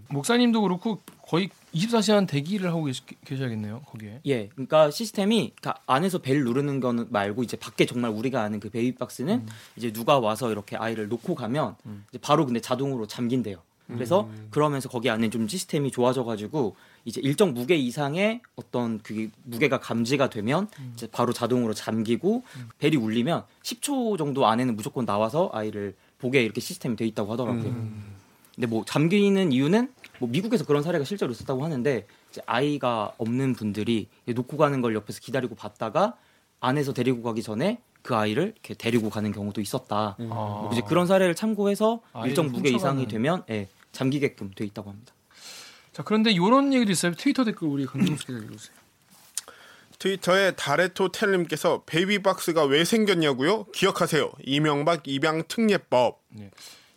목사님도 0.09 0.61
그렇고 0.61 1.01
거의 1.27 1.49
24시간 1.73 2.27
대기를 2.27 2.69
하고 2.69 2.83
계시, 2.83 3.01
계셔야겠네요. 3.25 3.81
거기에. 3.85 4.21
예, 4.25 4.47
그러니까 4.49 4.91
시스템이 4.91 5.53
안에서 5.87 6.19
벨 6.19 6.43
누르는 6.43 6.79
거는 6.79 7.07
말고 7.09 7.43
이제 7.43 7.57
밖에 7.57 7.85
정말 7.85 8.11
우리가 8.11 8.41
아는 8.41 8.59
그 8.59 8.69
베이비 8.69 8.97
박스는 8.97 9.33
음. 9.35 9.47
이제 9.75 9.91
누가 9.91 10.19
와서 10.19 10.51
이렇게 10.51 10.77
아이를 10.77 11.07
놓고 11.09 11.35
가면 11.35 11.75
이제 12.09 12.19
바로 12.19 12.45
근데 12.45 12.59
자동으로 12.59 13.07
잠긴대요. 13.07 13.57
그래서 13.87 14.27
그러면서 14.49 14.89
거기 14.89 15.11
안에 15.11 15.29
좀 15.29 15.47
시스템이 15.47 15.91
좋아져가지고 15.91 16.75
이제 17.05 17.21
일정 17.21 17.53
무게 17.53 17.75
이상의 17.75 18.41
어떤 18.55 18.99
그 18.99 19.29
무게가 19.43 19.79
감지가 19.79 20.29
되면 20.31 20.67
음. 20.79 20.93
이제 20.95 21.07
바로 21.11 21.33
자동으로 21.33 21.73
잠기고 21.75 22.43
벨이 22.79 22.95
울리면 22.95 23.43
10초 23.61 24.17
정도 24.17 24.47
안에는 24.47 24.75
무조건 24.75 25.05
나와서 25.05 25.51
아이를 25.53 25.95
보게 26.17 26.41
이렇게 26.43 26.61
시스템이 26.61 26.95
돼 26.95 27.05
있다고 27.05 27.33
하더라고요. 27.33 27.75
근데 28.55 28.67
뭐 28.67 28.85
잠기는 28.85 29.51
이유는 29.51 29.91
뭐 30.19 30.29
미국에서 30.29 30.65
그런 30.65 30.81
사례가 30.81 31.03
실제로 31.03 31.31
있었다고 31.31 31.63
하는데 31.63 32.07
이제 32.31 32.41
아이가 32.45 33.13
없는 33.17 33.53
분들이 33.53 34.07
놓고 34.25 34.57
가는 34.57 34.81
걸 34.81 34.95
옆에서 34.95 35.19
기다리고 35.19 35.55
봤다가 35.55 36.17
안에서 36.61 36.93
데리고 36.93 37.21
가기 37.21 37.43
전에 37.43 37.81
그 38.01 38.15
아이를 38.15 38.53
이렇게 38.53 38.73
데리고 38.75 39.09
가는 39.09 39.31
경우도 39.31 39.61
있었다. 39.61 40.15
아. 40.17 40.23
뭐 40.23 40.69
이제 40.71 40.81
그런 40.87 41.05
사례를 41.05 41.35
참고해서 41.35 42.01
일정 42.25 42.47
무게 42.47 42.69
훔쳐가는. 42.71 43.01
이상이 43.01 43.07
되면 43.07 43.43
예, 43.49 43.67
잠기게끔 43.91 44.51
돼 44.55 44.63
있다고 44.65 44.89
합니다. 44.89 45.13
자 45.91 46.03
그런데 46.03 46.31
이런 46.31 46.73
얘기도 46.73 46.91
있어요. 46.91 47.13
트위터 47.13 47.43
댓글 47.43 47.67
우리 47.67 47.85
강동수 47.85 48.25
기자 48.25 48.37
읽어주세요. 48.37 48.75
트위터에 49.97 50.51
다레토 50.51 51.11
텔님께서 51.11 51.83
베이비박스가 51.85 52.65
왜 52.65 52.83
생겼냐고요? 52.83 53.65
기억하세요. 53.73 54.31
이명박 54.43 55.07
입양 55.07 55.43
특례법. 55.47 56.21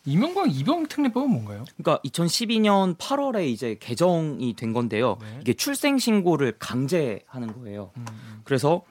이명박 0.09 0.51
이병 0.51 0.87
특례법은 0.87 1.31
뭔가요? 1.31 1.65
그러니까 1.77 2.01
2012년 2.03 2.97
8월에 2.97 3.47
이제 3.47 3.77
개정이 3.79 4.55
된 4.55 4.73
건데요. 4.73 5.19
네. 5.21 5.39
이게 5.43 5.53
출생 5.53 5.99
신고를 5.99 6.55
강제하는 6.59 7.53
거예요. 7.53 7.91
음, 7.99 8.07
그래서 8.45 8.83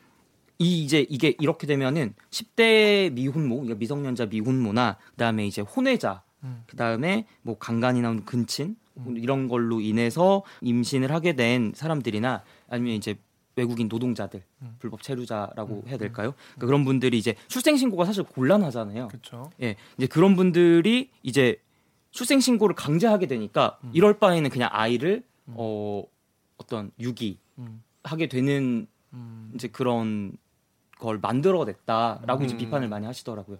이 0.60 0.84
이제 0.84 1.06
이게 1.10 1.36
이렇게 1.40 1.66
되면은 1.66 2.14
10대 2.30 3.14
미혼모, 3.14 3.56
그러니까 3.56 3.80
미성년자 3.80 4.28
미혼모나 4.28 4.98
그다음에 5.12 5.48
이제 5.48 5.62
혼외자, 5.62 6.22
음. 6.44 6.64
그다음에 6.68 7.26
뭐 7.42 7.58
강간이나 7.58 8.16
근친 8.24 8.76
이런 9.16 9.48
걸로 9.48 9.80
인해서 9.80 10.44
임신을 10.62 11.12
하게 11.12 11.34
된 11.34 11.72
사람들이나 11.76 12.44
아니면 12.70 12.94
이제 12.94 13.16
외국인 13.58 13.90
노동자들, 13.90 14.44
음. 14.62 14.76
불법 14.80 15.02
체류자라고 15.02 15.84
해야 15.88 15.98
될까요? 15.98 16.34
그러니까 16.54 16.66
그런 16.68 16.86
분들이 16.86 17.18
이제 17.18 17.36
출생 17.48 17.76
신고가 17.76 18.06
사실 18.06 18.24
곤란하잖아요. 18.24 19.10
그렇죠. 19.10 19.50
예, 19.62 19.76
이제 19.98 20.08
그런 20.08 20.36
분들이 20.36 21.10
이제 21.24 21.60
출생 22.12 22.40
신고를 22.40 22.76
강제하게 22.76 23.26
되니까 23.26 23.80
음. 23.84 23.92
이럴 23.94 24.20
바에는 24.20 24.50
그냥 24.50 24.70
아이를 24.72 25.24
어 25.48 26.04
어떤 26.58 26.92
유기 27.00 27.40
음. 27.58 27.84
하게 28.04 28.28
되는 28.28 28.88
음. 29.14 29.52
이제 29.56 29.68
그런 29.68 30.38
걸 31.00 31.18
만들어냈다라고 31.20 32.46
이제 32.46 32.56
음. 32.56 32.58
비판을 32.58 32.88
많이 32.88 33.06
하시더라고요. 33.06 33.58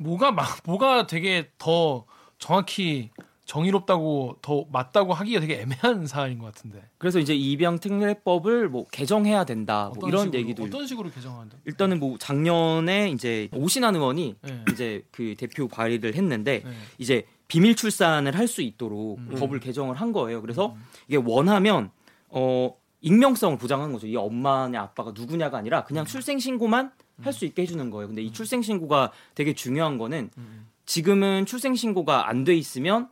뭐가 0.00 0.32
막 0.32 0.58
뭐가 0.64 1.06
되게 1.06 1.50
더 1.58 2.06
정확히 2.38 3.10
정의롭다고 3.46 4.36
더 4.42 4.64
맞다고 4.70 5.14
하기가 5.14 5.40
되게 5.40 5.60
애매한 5.62 6.06
사안인 6.06 6.38
것 6.38 6.46
같은데. 6.46 6.82
그래서 6.98 7.18
이제 7.18 7.34
입양 7.34 7.78
특례법을 7.78 8.68
뭐 8.68 8.84
개정해야 8.90 9.44
된다 9.44 9.90
뭐 9.98 10.08
이런 10.08 10.24
식으로, 10.24 10.38
얘기도 10.40 10.64
어떤 10.64 10.86
식으로 10.86 11.10
개정한다. 11.10 11.56
일단은 11.64 12.00
뭐 12.00 12.18
작년에 12.18 13.08
이제 13.10 13.48
오신환 13.54 13.94
의원이 13.94 14.36
네. 14.42 14.64
이제 14.72 15.04
그 15.12 15.34
대표 15.38 15.68
발의를 15.68 16.14
했는데 16.14 16.62
네. 16.64 16.70
이제 16.98 17.24
비밀 17.48 17.76
출산을 17.76 18.36
할 18.36 18.48
수 18.48 18.62
있도록 18.62 19.18
음. 19.18 19.34
법을 19.38 19.60
개정을 19.60 19.96
한 19.96 20.12
거예요. 20.12 20.40
그래서 20.42 20.76
이게 21.08 21.16
원하면 21.16 21.90
어 22.28 22.74
익명성을 23.00 23.58
보장한 23.58 23.92
거죠. 23.92 24.06
이 24.08 24.16
엄마냐 24.16 24.80
아빠가 24.82 25.12
누구냐가 25.14 25.58
아니라 25.58 25.84
그냥 25.84 26.04
음. 26.04 26.06
출생 26.06 26.38
신고만 26.40 26.90
할 27.22 27.32
수 27.32 27.44
있게 27.44 27.62
해주는 27.62 27.88
거예요. 27.90 28.08
근데 28.08 28.22
이 28.22 28.32
출생 28.32 28.60
신고가 28.62 29.12
되게 29.36 29.54
중요한 29.54 29.96
거는 29.98 30.30
음. 30.36 30.66
지금은 30.84 31.46
출생 31.46 31.74
신고가 31.76 32.28
안 32.28 32.44
돼 32.44 32.54
있으면 32.56 33.08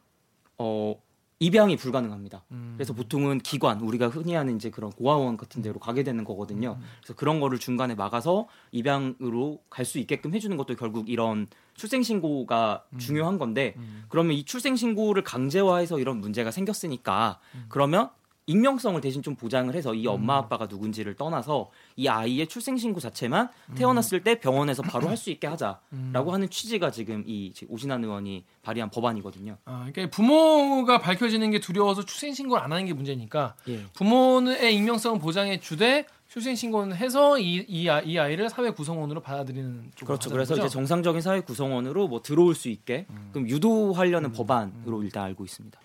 어 0.58 0.94
입양이 1.40 1.76
불가능합니다. 1.76 2.44
음. 2.52 2.74
그래서 2.76 2.94
보통은 2.94 3.38
기관 3.40 3.80
우리가 3.80 4.08
흔히 4.08 4.34
하는 4.34 4.56
이제 4.56 4.70
그런 4.70 4.90
고아원 4.90 5.36
같은 5.36 5.62
데로 5.62 5.78
가게 5.80 6.02
되는 6.02 6.24
거거든요. 6.24 6.76
음. 6.78 6.84
그래서 7.00 7.14
그런 7.14 7.40
거를 7.40 7.58
중간에 7.58 7.94
막아서 7.94 8.46
입양으로 8.72 9.60
갈 9.68 9.84
수 9.84 9.98
있게끔 9.98 10.32
해주는 10.32 10.56
것도 10.56 10.76
결국 10.76 11.08
이런 11.10 11.46
출생 11.74 12.02
신고가 12.02 12.84
중요한 12.98 13.38
건데 13.38 13.74
음. 13.76 14.04
그러면 14.08 14.34
이 14.34 14.44
출생 14.44 14.76
신고를 14.76 15.24
강제화해서 15.24 15.98
이런 15.98 16.20
문제가 16.20 16.50
생겼으니까 16.50 17.40
음. 17.56 17.66
그러면 17.68 18.10
익명성을 18.46 19.00
대신 19.00 19.22
좀 19.22 19.34
보장을 19.36 19.74
해서 19.74 19.94
이 19.94 20.06
엄마 20.06 20.36
아빠가 20.36 20.66
누군지를 20.66 21.14
떠나서 21.14 21.70
이 21.96 22.08
아이의 22.08 22.46
출생 22.46 22.76
신고 22.76 23.00
자체만 23.00 23.48
음. 23.70 23.74
태어났을 23.74 24.22
때 24.22 24.38
병원에서 24.38 24.82
바로 24.82 25.08
할 25.08 25.14
수 25.14 25.30
있게 25.30 25.46
하자라고 25.46 26.32
하는 26.32 26.50
취지가 26.50 26.90
지금 26.90 27.22
이 27.26 27.52
오신환 27.68 28.02
의원이 28.02 28.44
발의한 28.62 28.90
법안이거든요. 28.90 29.56
아, 29.64 29.88
그러니까 29.92 30.14
부모가 30.14 30.98
밝혀지는 30.98 31.52
게 31.52 31.60
두려워서 31.60 32.04
출생 32.04 32.34
신고를 32.34 32.62
안 32.62 32.72
하는 32.72 32.84
게 32.84 32.92
문제니까 32.92 33.54
예. 33.68 33.84
부모의 33.94 34.74
익명성을 34.74 35.20
보장해 35.20 35.60
주되 35.60 36.04
출생 36.28 36.56
신고는 36.56 36.96
해서 36.96 37.38
이, 37.38 37.64
이, 37.68 37.88
아, 37.88 38.00
이 38.00 38.18
아이를 38.18 38.50
사회 38.50 38.70
구성원으로 38.70 39.20
받아들이는 39.20 39.92
쪽으로 39.94 40.18
그렇죠. 40.18 40.30
그래서 40.30 40.54
거죠? 40.54 40.66
이제 40.66 40.72
정상적인 40.72 41.20
사회 41.20 41.40
구성원으로 41.40 42.08
뭐 42.08 42.20
들어올 42.22 42.56
수 42.56 42.68
있게 42.68 43.06
음. 43.10 43.30
그럼 43.32 43.48
유도하려는 43.48 44.32
법안으로 44.32 45.04
일단 45.04 45.22
알고 45.24 45.44
있습니다. 45.44 45.78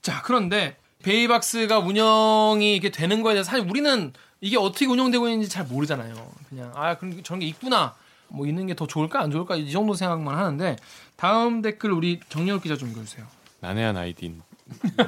자, 0.00 0.22
그런데 0.22 0.76
베이비박스가 1.04 1.78
운영이 1.80 2.72
이렇게 2.74 2.90
되는 2.90 3.22
거에 3.22 3.34
대해서 3.34 3.50
사실 3.50 3.68
우리는 3.68 4.12
이게 4.40 4.56
어떻게 4.58 4.86
운영되고 4.86 5.28
있는지 5.28 5.48
잘 5.48 5.64
모르잖아요. 5.66 6.14
그냥 6.48 6.72
아, 6.74 6.96
그런 6.96 7.16
게- 7.16 7.22
저런 7.22 7.40
게 7.40 7.46
있구나. 7.46 7.94
뭐 8.28 8.46
있는 8.46 8.66
게 8.66 8.74
더 8.74 8.86
좋을까 8.86 9.20
안 9.20 9.30
좋을까 9.30 9.54
이 9.56 9.70
정도 9.70 9.94
생각만 9.94 10.36
하는데 10.36 10.76
다음 11.16 11.62
댓글 11.62 11.92
우리 11.92 12.20
정연욱 12.28 12.60
기자 12.60 12.76
좀 12.76 12.90
읽어주세요. 12.90 13.24
난해한 13.60 13.96
아이디 13.96 14.42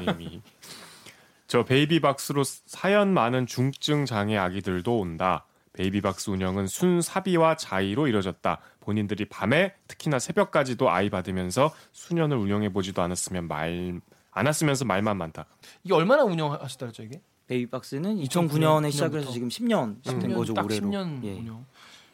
님이 0.00 0.40
저 1.48 1.64
베이비박스로 1.64 2.44
사연 2.44 3.12
많은 3.14 3.46
중증 3.46 4.04
장애 4.04 4.36
아기들도 4.36 4.98
온다. 4.98 5.44
베이비박스 5.72 6.30
운영은 6.30 6.66
순 6.68 7.00
사비와 7.02 7.56
자의로 7.56 8.06
이뤄졌다. 8.08 8.58
본인들이 8.80 9.26
밤에 9.26 9.74
특히나 9.88 10.18
새벽까지도 10.18 10.90
아이 10.90 11.10
받으면서 11.10 11.74
수년을 11.92 12.36
운영해 12.36 12.72
보지도 12.72 13.02
않았으면 13.02 13.48
말 13.48 14.00
않았으면서 14.36 14.84
말만 14.84 15.16
많다. 15.16 15.46
이게 15.82 15.94
얼마나 15.94 16.22
운영하셨다 16.24 16.86
그랬죠 16.86 17.02
이게? 17.02 17.20
베이박스는 17.46 18.18
2009 18.18 18.58
2009년에 18.58 18.92
시작을 18.92 19.20
해서. 19.20 19.32
지금 19.32 19.48
10년 19.48 20.02
된 20.02 20.20
10년, 20.20 20.34
거죠 20.34 20.54
딱 20.54 20.64
올해로. 20.66 20.88
10년 20.88 21.24
예. 21.24 21.32
운영. 21.32 21.64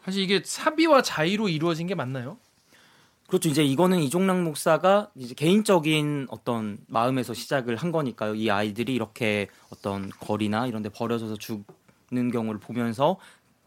사실 0.04 0.22
이게 0.22 0.40
사비와 0.44 1.02
자의로 1.02 1.48
이루어진 1.48 1.86
게 1.86 1.94
맞나요? 1.94 2.38
그렇죠. 3.26 3.48
이제 3.48 3.64
이거는 3.64 4.00
이종락 4.00 4.42
목사가 4.42 5.10
이제 5.16 5.34
개인적인 5.34 6.28
어떤 6.30 6.78
마음에서 6.86 7.34
시작을 7.34 7.76
한 7.76 7.90
거니까요. 7.90 8.34
이 8.34 8.50
아이들이 8.50 8.94
이렇게 8.94 9.48
어떤 9.70 10.10
거리나 10.20 10.66
이런 10.66 10.82
데 10.82 10.90
버려져서 10.90 11.36
죽는 11.36 12.30
경우를 12.30 12.60
보면서 12.60 13.18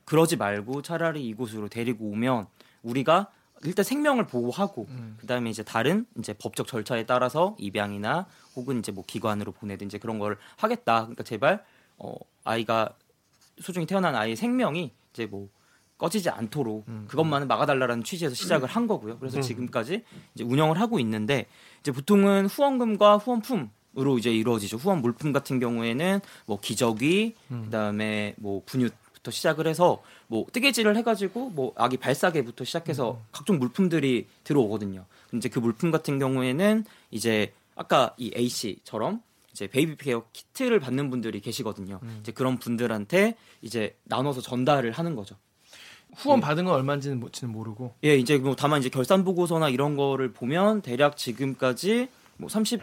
그러지 0.06 0.38
말고 0.38 0.84
차라리 0.84 1.26
이곳으로 1.28 1.68
데리고 1.68 2.06
오면 2.10 2.46
우리가 2.84 3.32
일단 3.69 3.84
생명을 3.84 4.27
보호하고 4.27 4.88
음. 4.89 5.17
그다음에 5.19 5.50
이제 5.50 5.63
다른 5.63 6.05
이제 6.17 6.34
법적 6.34 6.67
절차에 6.67 7.05
따라서 7.05 7.55
입양이나 7.60 8.27
혹은 8.55 8.79
이제 8.79 8.91
뭐 8.91 9.03
기관으로 9.05 9.51
보내든 9.51 9.88
이제 9.88 9.98
그런 9.98 10.19
걸 10.19 10.38
하겠다. 10.57 11.01
그러니까 11.01 11.24
제발 11.24 11.63
어 11.98 12.13
아이가 12.43 12.93
소중히 13.60 13.86
태어난 13.86 14.15
아이의 14.15 14.36
생명이 14.36 14.91
이제 15.13 15.25
뭐 15.25 15.50
꺼지지 15.98 16.29
않도록 16.29 16.86
그것만은 17.07 17.48
막아달라는 17.48 18.03
취지에서 18.03 18.36
시작을 18.36 18.67
한 18.67 18.86
거고요. 18.86 19.17
그래서 19.17 19.39
지금까지 19.39 20.03
이제 20.34 20.43
운영을 20.43 20.79
하고 20.79 21.00
있는데 21.00 21.45
이제 21.79 21.91
보통은 21.91 22.48
후원금과 22.48 23.17
후원품 23.17 23.69
으로 23.98 24.17
이제 24.17 24.29
이루어지죠. 24.29 24.75
후원 24.75 25.01
물품 25.01 25.31
같은 25.31 25.57
경우에는 25.57 26.19
뭐 26.48 26.60
기저귀, 26.60 27.36
그다음에 27.48 28.36
뭐 28.38 28.62
분유 28.65 28.89
부터 29.25 29.32
시작을 29.32 29.65
해서 29.67 30.01
뭐 30.27 30.46
뜨개질을 30.53 30.96
해가지고 30.98 31.50
뭐 31.50 31.74
아기 31.75 31.98
발싸개부터 31.98 32.63
시작해서 32.63 33.20
각종 33.32 33.58
물품들이 33.58 34.27
들어오거든요. 34.44 35.05
이제 35.34 35.50
그 35.50 35.58
물품 35.60 35.89
같은 35.91 36.20
경우에는 36.20 36.86
이제 37.12 37.51
아까 37.75 38.13
이 38.17 38.32
A 38.38 38.48
씨처럼 38.48 39.22
이제 39.51 39.67
베이비 39.67 39.98
케어 39.98 40.24
키트를 40.32 40.79
받는 40.79 41.10
분들이 41.10 41.41
계시거든요. 41.41 42.00
이제 42.22 42.32
그런 42.32 42.58
분들한테 42.60 43.36
이제 43.62 43.98
나눠서 44.03 44.41
전달을 44.41 44.91
하는 44.91 45.15
거죠. 45.15 45.36
후원 46.17 46.39
받은 46.39 46.63
건 46.65 46.75
얼마인지는 46.75 47.20
뭐- 47.20 47.29
모르고 47.44 47.96
예, 48.05 48.15
이제 48.15 48.38
뭐 48.38 48.55
다만 48.55 48.79
이제 48.79 48.89
결산 48.89 49.24
보고서나 49.25 49.70
이런 49.70 49.98
거를 49.98 50.32
보면 50.32 50.82
대략 50.82 51.17
지금까지 51.17 52.08
뭐 52.38 52.48
30억 52.48 52.82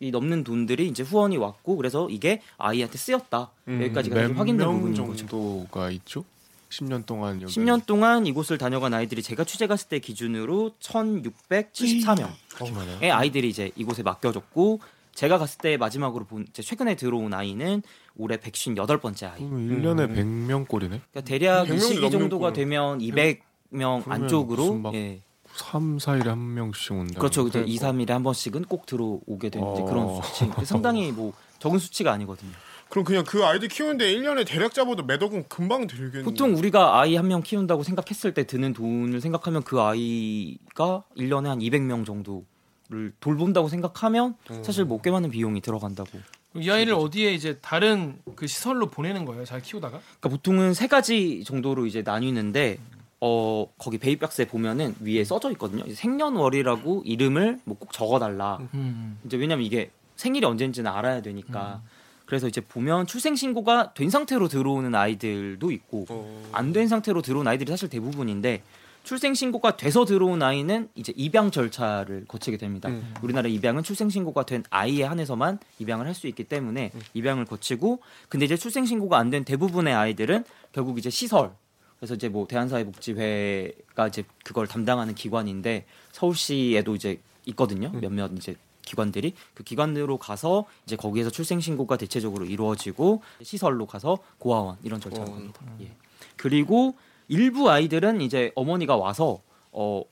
이 0.00 0.10
넘는 0.10 0.44
돈들이 0.44 0.86
이제 0.88 1.02
후원이 1.02 1.36
왔고 1.36 1.76
그래서 1.76 2.08
이게 2.10 2.40
아이한테 2.56 2.96
쓰였다. 2.98 3.50
여기까지가 3.68 4.16
사실 4.20 4.38
확인된 4.38 4.68
음, 4.68 4.74
부분인 4.80 5.06
거죠. 5.06 5.26
정도가 5.26 5.90
있죠? 5.92 6.24
10년 6.70 7.06
동안 7.06 7.40
여기 7.42 7.52
10년 7.52 7.84
동안 7.86 8.26
이곳을 8.26 8.58
다녀간 8.58 8.92
아이들이 8.94 9.22
제가 9.22 9.44
취재 9.44 9.66
갔을 9.66 9.88
때 9.88 9.98
기준으로 9.98 10.72
1,674명의 10.80 12.28
그렇게 12.54 12.72
많아요? 12.72 12.98
예, 13.02 13.10
아이들이 13.10 13.48
이제 13.48 13.70
이곳에 13.76 14.02
맡겨졌고 14.02 14.80
제가 15.14 15.38
갔을 15.38 15.58
때 15.58 15.76
마지막으로 15.76 16.26
본 16.26 16.46
이제 16.48 16.62
최근에 16.62 16.94
들어온 16.94 17.32
아이는 17.34 17.82
올해 18.16 18.36
158번째 18.36 19.32
아이. 19.32 19.38
그럼 19.38 19.68
1년에 19.68 20.14
100명 20.14 20.68
꼴이네. 20.68 21.00
그러니까 21.10 21.20
대략 21.22 21.66
100명 21.66 22.04
이 22.06 22.10
정도가 22.10 22.40
거예요. 22.40 22.52
되면 22.52 22.98
200명 23.00 23.40
그러면 23.70 24.02
안쪽으로 24.06 24.92
예. 24.94 25.20
3, 25.58 25.98
4일에 25.98 26.26
한 26.26 26.54
명씩 26.54 26.92
온다. 26.92 27.18
그렇죠. 27.18 27.46
이제 27.48 27.60
2, 27.66 27.78
3일에 27.78 28.10
한 28.10 28.22
번씩은 28.22 28.64
꼭 28.64 28.86
들어오게 28.86 29.50
되는 29.50 29.72
이제 29.74 29.82
그런 29.82 30.04
어. 30.06 30.22
수치. 30.22 30.50
상당히 30.64 31.12
뭐 31.12 31.32
적은 31.58 31.78
수치가 31.78 32.12
아니거든요. 32.12 32.52
그럼 32.88 33.04
그냥 33.04 33.22
그 33.26 33.44
아이들 33.44 33.68
키우는데 33.68 34.14
1년에 34.14 34.46
대략 34.46 34.72
잡아도 34.72 35.04
몇 35.04 35.22
억은 35.22 35.44
금방 35.48 35.86
들겠네. 35.86 36.24
보통 36.24 36.54
우리가 36.56 37.00
아이 37.00 37.16
한 37.16 37.26
명 37.26 37.42
키운다고 37.42 37.82
생각했을 37.82 38.32
때 38.32 38.46
드는 38.46 38.72
돈을 38.72 39.20
생각하면 39.20 39.62
그 39.62 39.80
아이가 39.82 41.02
1년에 41.16 41.44
한 41.48 41.58
200명 41.58 42.06
정도를 42.06 43.12
돌본다고 43.20 43.68
생각하면 43.68 44.36
사실 44.62 44.84
뭐꽤 44.86 45.10
많은 45.10 45.30
비용이 45.30 45.60
들어간다고. 45.60 46.18
이 46.56 46.70
아이를 46.70 46.94
어디에 46.94 47.34
이제 47.34 47.58
다른 47.60 48.18
그 48.34 48.46
시설로 48.46 48.88
보내는 48.88 49.26
거예요. 49.26 49.44
잘 49.44 49.60
키우다가 49.60 49.98
그러니까 50.00 50.28
보통은 50.30 50.72
세 50.72 50.86
가지 50.86 51.44
정도로 51.44 51.84
이제 51.84 52.00
나뉘는데 52.02 52.78
어 53.20 53.66
거기 53.78 53.98
베이박스에 53.98 54.46
보면은 54.46 54.94
위에 55.00 55.24
써져 55.24 55.50
있거든요. 55.52 55.84
생년월일하고 55.92 57.02
이름을 57.04 57.60
뭐 57.64 57.76
꼭 57.78 57.92
적어달라. 57.92 58.58
음. 58.74 59.18
이제 59.24 59.36
왜냐면 59.36 59.64
이게 59.66 59.90
생일이 60.16 60.44
언제인지는 60.46 60.90
알아야 60.90 61.22
되니까. 61.22 61.82
그래서 62.26 62.46
이제 62.46 62.60
보면 62.60 63.06
출생 63.06 63.34
신고가 63.36 63.94
된 63.94 64.10
상태로 64.10 64.48
들어오는 64.48 64.94
아이들도 64.94 65.70
있고 65.72 66.04
어. 66.10 66.48
안된 66.52 66.86
상태로 66.88 67.22
들어온 67.22 67.48
아이들이 67.48 67.70
사실 67.70 67.88
대부분인데 67.88 68.62
출생 69.02 69.32
신고가 69.32 69.78
돼서 69.78 70.04
들어온 70.04 70.42
아이는 70.42 70.90
이제 70.94 71.14
입양 71.16 71.50
절차를 71.50 72.26
거치게 72.28 72.58
됩니다. 72.58 72.90
음. 72.90 73.14
우리나라 73.22 73.48
입양은 73.48 73.82
출생 73.82 74.10
신고가 74.10 74.44
된 74.44 74.62
아이에 74.68 75.04
한해서만 75.04 75.58
입양을 75.78 76.04
할 76.06 76.14
수 76.14 76.26
있기 76.26 76.44
때문에 76.44 76.92
입양을 77.14 77.46
거치고 77.46 78.00
근데 78.28 78.44
이제 78.44 78.56
출생 78.58 78.84
신고가 78.84 79.16
안 79.18 79.30
된 79.30 79.44
대부분의 79.44 79.94
아이들은 79.94 80.44
결국 80.72 80.98
이제 80.98 81.08
시설 81.08 81.52
그래서 81.98 82.14
이제 82.14 82.28
뭐 82.28 82.46
대한사회복지회가 82.46 84.08
이제 84.08 84.24
그걸 84.44 84.66
담당하는 84.66 85.14
기관인데 85.14 85.86
서울시에도 86.12 86.94
이제 86.94 87.20
있거든요. 87.46 87.90
몇몇 87.90 88.30
이제 88.36 88.56
기관들이 88.82 89.34
그 89.54 89.64
기관으로 89.64 90.16
가서 90.16 90.66
이제 90.86 90.96
거기에서 90.96 91.30
출생 91.30 91.60
신고가 91.60 91.96
대체적으로 91.96 92.46
이루어지고 92.46 93.22
시설로 93.42 93.86
가서 93.86 94.18
고아원 94.38 94.76
이런 94.82 95.00
절차를 95.00 95.30
어. 95.30 95.34
합니다. 95.34 95.60
예. 95.80 95.90
그리고 96.36 96.94
일부 97.28 97.70
아이들은 97.70 98.20
이제 98.22 98.52
어머니가 98.54 98.96
와서 98.96 99.40
어 99.72 100.02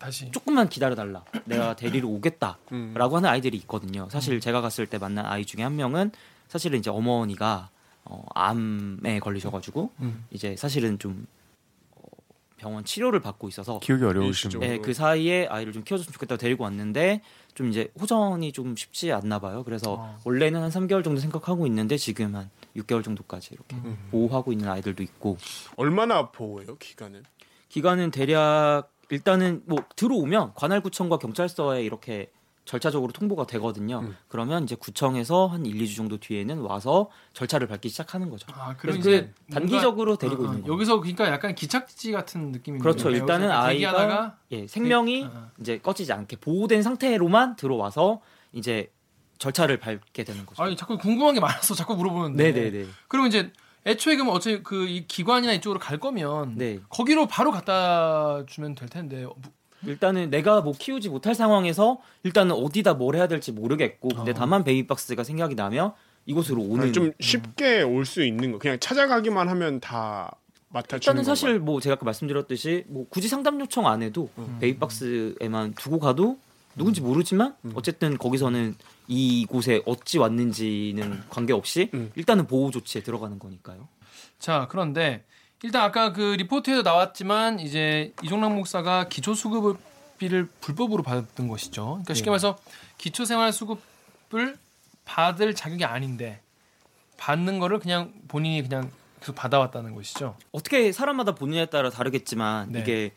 다시 0.00 0.30
조금만 0.32 0.68
기다려 0.68 0.94
달라. 0.96 1.24
내가 1.44 1.76
데리러 1.76 2.08
오겠다라고 2.08 2.58
음. 2.72 2.94
하는 2.98 3.26
아이들이 3.28 3.56
있거든요. 3.58 4.08
사실 4.10 4.40
제가 4.40 4.60
갔을 4.60 4.86
때 4.86 4.98
만난 4.98 5.26
아이 5.26 5.44
중에 5.44 5.62
한 5.62 5.76
명은 5.76 6.10
사실은 6.48 6.80
이제 6.80 6.90
어머니가 6.90 7.70
어, 8.04 8.24
암에 8.34 9.20
걸리셔가지고 9.20 9.90
음. 10.00 10.26
이제 10.30 10.56
사실은 10.56 10.98
좀 10.98 11.26
어, 11.92 12.02
병원 12.56 12.84
치료를 12.84 13.20
받고 13.20 13.48
있어서 13.48 13.78
키우기 13.80 14.04
어려우신 14.04 14.28
일시적으로. 14.50 14.60
분. 14.68 14.68
예, 14.76 14.78
그 14.78 14.92
사이에 14.92 15.46
아이를 15.46 15.72
좀 15.72 15.84
키워줬으면 15.84 16.12
좋겠다고 16.12 16.38
데리고 16.38 16.64
왔는데 16.64 17.22
좀 17.54 17.68
이제 17.68 17.90
호전이 17.98 18.52
좀 18.52 18.76
쉽지 18.76 19.12
않나 19.12 19.38
봐요. 19.38 19.64
그래서 19.64 19.94
어. 19.94 20.18
원래는 20.24 20.60
한 20.60 20.70
3개월 20.70 21.02
정도 21.02 21.20
생각하고 21.20 21.66
있는데 21.66 21.96
지금 21.96 22.34
한 22.34 22.50
6개월 22.76 23.02
정도까지 23.02 23.54
이렇게 23.54 23.76
음. 23.76 23.96
보호하고 24.10 24.52
있는 24.52 24.68
아이들도 24.68 25.02
있고 25.02 25.38
얼마나 25.76 26.30
보호해요 26.30 26.76
기간은? 26.78 27.22
기간은 27.68 28.10
대략 28.10 28.90
일단은 29.10 29.62
뭐 29.66 29.84
들어오면 29.96 30.52
관할구청과 30.54 31.18
경찰서에 31.18 31.82
이렇게 31.84 32.30
절차적으로 32.64 33.12
통보가 33.12 33.46
되거든요. 33.46 34.00
음. 34.00 34.16
그러면 34.28 34.64
이제 34.64 34.74
구청에서 34.74 35.46
한 35.48 35.66
1, 35.66 35.76
2주 35.82 35.96
정도 35.96 36.16
뒤에는 36.18 36.58
와서 36.60 37.10
절차를 37.34 37.66
밟기 37.66 37.90
시작하는 37.90 38.30
거죠. 38.30 38.46
아, 38.52 38.74
그래서 38.78 38.98
그럼 38.98 39.02
그 39.02 39.08
이제 39.10 39.32
단기적으로 39.52 40.12
뭔가- 40.16 40.20
데리고 40.20 40.42
어, 40.42 40.46
어, 40.46 40.48
있는 40.48 40.62
거예요. 40.62 40.72
여기서 40.74 41.00
그러니까 41.00 41.28
약간 41.28 41.54
기착지 41.54 42.12
같은 42.12 42.52
느낌이 42.52 42.78
그렇죠. 42.78 43.10
일단은 43.10 43.50
아이가 43.50 44.38
예, 44.50 44.66
생명이 44.66 45.24
어, 45.24 45.30
어. 45.34 45.50
이제 45.60 45.78
꺼지지 45.78 46.12
않게 46.12 46.36
보호된 46.36 46.82
상태로만 46.82 47.56
들어와서 47.56 48.20
이제 48.52 48.90
절차를 49.38 49.78
밟게 49.78 50.24
되는 50.24 50.46
거죠. 50.46 50.62
아니 50.62 50.74
자꾸 50.76 50.96
궁금한 50.96 51.34
게 51.34 51.40
많아서 51.40 51.74
자꾸 51.74 51.96
물어보는데. 51.96 52.52
네네네. 52.52 52.86
그러면 53.08 53.28
이제 53.28 53.52
애초에 53.86 54.16
그럼 54.16 54.30
어차피 54.30 54.62
그 54.62 54.86
이 54.86 55.06
기관이나 55.06 55.52
이쪽으로 55.52 55.78
갈 55.78 55.98
거면 55.98 56.54
네. 56.56 56.78
거기로 56.88 57.26
바로 57.26 57.50
갖다 57.50 58.42
주면 58.46 58.74
될 58.74 58.88
텐데. 58.88 59.26
뭐- 59.84 59.92
일단은 59.92 60.30
내가 60.30 60.60
뭐 60.60 60.72
키우지 60.78 61.08
못할 61.08 61.34
상황에서 61.34 62.00
일단은 62.22 62.54
어디다 62.54 62.94
뭘 62.94 63.16
해야 63.16 63.28
될지 63.28 63.52
모르겠고 63.52 64.08
근데 64.08 64.30
어. 64.32 64.34
다만 64.34 64.64
베이비박스가 64.64 65.24
생각이 65.24 65.54
나면 65.54 65.92
이곳으로 66.26 66.62
오는 66.62 66.92
좀 66.92 67.12
쉽게 67.20 67.82
올 67.82 68.04
수 68.06 68.24
있는 68.24 68.52
거 68.52 68.58
그냥 68.58 68.78
찾아가기만 68.80 69.48
하면 69.48 69.80
다 69.80 70.34
맡아주는 70.70 70.98
일단은 71.00 71.24
사실 71.24 71.58
뭐 71.60 71.80
제가 71.80 71.94
아까 71.94 72.04
말씀드렸듯이 72.04 72.84
뭐 72.88 73.06
굳이 73.08 73.28
상담 73.28 73.60
요청 73.60 73.86
안 73.86 74.02
해도 74.02 74.28
베이박스에만 74.60 75.74
두고 75.74 75.98
가도 75.98 76.38
누군지 76.76 77.00
모르지만 77.00 77.54
어쨌든 77.74 78.18
거기서는 78.18 78.74
이곳에 79.06 79.82
어찌 79.86 80.18
왔는지는 80.18 81.22
관계없이 81.28 81.90
음. 81.94 82.10
일단은 82.16 82.46
보호 82.46 82.70
조치에 82.72 83.02
들어가는 83.02 83.38
거니까요. 83.38 83.86
자 84.40 84.66
그런데 84.70 85.22
일단 85.64 85.82
아까 85.82 86.12
그 86.12 86.36
리포트에도 86.38 86.82
나왔지만 86.82 87.58
이제 87.58 88.12
이종락 88.22 88.54
목사가 88.54 89.08
기초 89.08 89.32
수급비를 89.32 90.46
불법으로 90.60 91.02
받았던 91.02 91.48
것이죠. 91.48 91.84
그러니까 91.84 92.12
쉽게 92.12 92.26
네. 92.26 92.30
말해서 92.32 92.58
기초 92.98 93.24
생활 93.24 93.50
수급을 93.50 94.58
받을 95.06 95.54
자격이 95.54 95.86
아닌데 95.86 96.42
받는 97.16 97.60
거를 97.60 97.78
그냥 97.78 98.12
본인이 98.28 98.60
그냥 98.62 98.90
계속 99.20 99.34
받아왔다는 99.36 99.94
것이죠. 99.94 100.36
어떻게 100.52 100.92
사람마다 100.92 101.34
본인에 101.34 101.64
따라 101.64 101.88
다르겠지만 101.88 102.72
네. 102.72 102.80
이게 102.80 103.12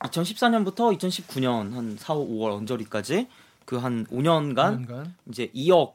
2014년부터 0.00 0.98
2019년 0.98 1.74
한 1.74 1.96
4, 1.96 2.14
5월 2.14 2.56
언저리까지 2.56 3.28
그 3.64 3.78
한 3.78 4.04
5년간 4.06 4.88
5년간. 4.88 5.12
이제 5.28 5.48
2억 5.54 5.92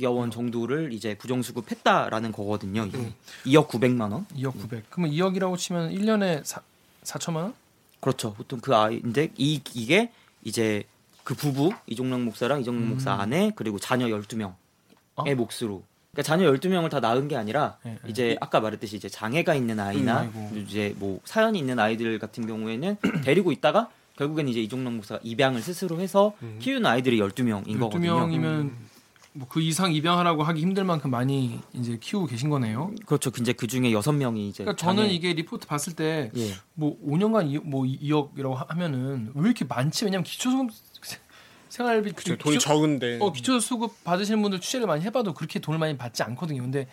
여원 0.00 0.30
정도를 0.30 0.92
이제 0.92 1.14
부정수급했다라는 1.16 2.32
거거든요. 2.32 2.84
이게 2.86 3.12
2억 3.46 3.68
900만 3.68 4.12
원. 4.12 4.26
2억 4.34 4.60
900. 4.60 4.90
그러면 4.90 5.12
2억이라고 5.12 5.56
치면 5.56 5.92
1년에 5.92 6.44
4, 6.44 6.60
4천만 7.04 7.36
원? 7.36 7.54
그렇죠. 8.00 8.34
보통 8.34 8.60
그 8.60 8.74
아이인데 8.74 9.30
이 9.36 9.60
이게 9.74 10.10
이제 10.42 10.84
그 11.22 11.34
부부 11.34 11.72
이종락 11.86 12.22
목사랑 12.22 12.60
이종락 12.60 12.82
음. 12.82 12.88
목사 12.90 13.12
아내 13.12 13.52
그리고 13.54 13.78
자녀 13.78 14.06
12명의 14.06 14.52
어? 15.14 15.24
몫으로. 15.24 15.82
그러니까 16.12 16.22
자녀 16.22 16.52
12명을 16.52 16.90
다 16.90 17.00
낳은 17.00 17.28
게 17.28 17.36
아니라 17.36 17.78
네, 17.82 17.98
네. 18.02 18.10
이제 18.10 18.36
아까 18.40 18.60
말했듯이 18.60 18.96
이제 18.96 19.08
장애가 19.08 19.54
있는 19.54 19.80
아이나 19.80 20.22
음. 20.22 20.64
이제 20.68 20.94
뭐 20.98 21.20
사연이 21.24 21.58
있는 21.58 21.78
아이들 21.78 22.18
같은 22.18 22.46
경우에는 22.46 22.96
데리고 23.24 23.52
있다가 23.52 23.90
결국엔 24.16 24.48
이제 24.48 24.60
이종락 24.60 24.92
목사가 24.94 25.20
입양을 25.24 25.60
스스로 25.62 26.00
해서 26.00 26.34
키우는 26.60 26.86
아이들이 26.86 27.18
12명인 27.18 27.80
거거든요. 27.80 28.28
12명이면 28.28 28.70
뭐 29.36 29.48
그 29.48 29.60
이상 29.60 29.92
입양하라고 29.92 30.44
하기 30.44 30.60
힘들 30.60 30.84
만큼 30.84 31.10
많이 31.10 31.60
이제 31.72 31.98
키우고 32.00 32.26
계신 32.26 32.50
거네요. 32.50 32.92
그렇죠. 33.04 33.30
이제 33.40 33.52
그 33.52 33.66
중에 33.66 33.90
6명이 33.90 34.48
이제 34.48 34.62
그러니까 34.64 34.76
저는 34.80 35.04
장애- 35.04 35.12
이게 35.14 35.32
리포트 35.32 35.66
봤을 35.66 35.94
때 35.94 36.30
예. 36.36 36.54
뭐 36.74 36.96
5년간 37.04 37.50
2억, 37.50 37.62
뭐 37.64 37.82
2억이라고 37.84 38.68
하면은 38.68 39.32
왜 39.34 39.42
이렇게 39.46 39.64
많지? 39.64 40.04
왜냐면 40.04 40.22
기초수급 40.24 40.70
생활비 41.68 42.12
그쵸, 42.12 42.36
돈이 42.36 42.60
적은데 42.60 43.18
어 43.20 43.32
기초수급 43.32 44.04
받으시는 44.04 44.40
분들 44.40 44.60
취재를 44.60 44.86
많이 44.86 45.02
해봐도 45.04 45.34
그렇게 45.34 45.58
돈을 45.58 45.80
많이 45.80 45.96
받지 45.98 46.22
않거든요. 46.22 46.62
근데 46.62 46.86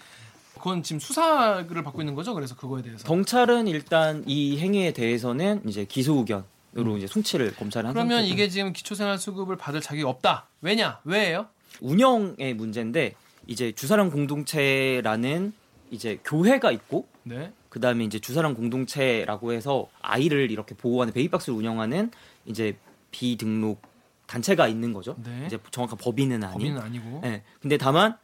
그건 0.56 0.82
지금 0.82 1.00
수사를 1.00 1.68
받고 1.84 2.02
있는 2.02 2.16
거죠. 2.16 2.34
그래서 2.34 2.56
그거에 2.56 2.82
대해서. 2.82 3.04
경찰은 3.08 3.68
일단 3.68 4.24
이 4.26 4.58
행위에 4.58 4.94
대해서는 4.94 5.62
이제 5.68 5.86
기소 5.86 6.16
의견 6.18 6.44
으로 6.78 6.98
이제 6.98 7.06
송치를 7.06 7.54
검찰에 7.58 7.84
한 7.86 7.94
그러면 7.94 8.20
상태고 8.20 8.34
이게 8.34 8.48
지금 8.48 8.72
기초생활수급을 8.72 9.58
받을 9.58 9.82
자격이 9.82 10.04
없다. 10.04 10.48
왜냐? 10.62 11.00
왜예요? 11.04 11.48
운영의 11.80 12.54
문제인데 12.56 13.16
이제 13.48 13.72
주사랑 13.72 14.10
공동체라는 14.10 15.54
이제 15.90 16.20
교회가 16.24 16.72
있고 16.72 17.08
네. 17.24 17.52
그다음에 17.70 18.04
이제 18.04 18.20
주사랑 18.20 18.54
공동체라고 18.54 19.54
해서 19.54 19.90
아이를 20.02 20.52
이렇게 20.52 20.76
보호하는 20.76 21.14
베이박스를 21.14 21.58
운영하는 21.58 22.12
이제 22.46 22.78
비등록 23.12 23.82
단체가 24.28 24.68
있는 24.68 24.94
거죠. 24.94 25.16
네. 25.24 25.46
이제 25.46 25.58
정확한 25.72 25.98
법인은 25.98 26.44
아닌. 26.44 26.54
법인은 26.54 26.82
아니고. 26.82 27.22
예. 27.26 27.44
근데 27.62 27.78
다만 27.78 28.18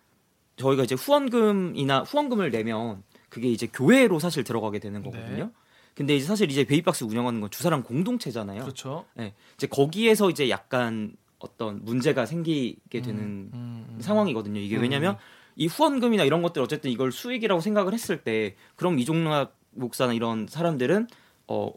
저희가 0.55 0.83
이제 0.83 0.95
후원금이나 0.95 2.03
후원금을 2.03 2.51
내면 2.51 3.03
그게 3.29 3.49
이제 3.49 3.67
교회로 3.67 4.19
사실 4.19 4.43
들어가게 4.43 4.79
되는 4.79 5.03
거거든요. 5.03 5.45
네. 5.45 5.51
근데 5.95 6.15
이제 6.15 6.25
사실 6.25 6.49
이제 6.51 6.63
베이박스 6.63 7.03
운영하는 7.03 7.41
건 7.41 7.49
주사랑 7.49 7.83
공동체잖아요. 7.83 8.62
그렇죠. 8.62 9.05
예. 9.19 9.33
이제 9.55 9.67
거기에서 9.67 10.29
이제 10.29 10.49
약간 10.49 11.15
어떤 11.39 11.84
문제가 11.86 12.26
생기게 12.26 13.02
되는 13.02 13.21
음, 13.21 13.50
음. 13.54 13.97
상황이거든요. 14.02 14.60
이게 14.60 14.76
음. 14.78 14.82
왜냐면 14.82 15.17
이 15.56 15.67
후원금이나 15.67 16.23
이런 16.23 16.41
것들 16.41 16.62
어쨌든 16.62 16.91
이걸 16.91 17.12
수익이라고 17.12 17.62
생각을 17.62 17.93
했을 17.93 18.17
때 18.23 18.56
그럼 18.76 19.00
이종락 19.00 19.56
목사나 19.71 20.13
이런 20.13 20.47
사람들은 20.47 21.08
어 21.47 21.71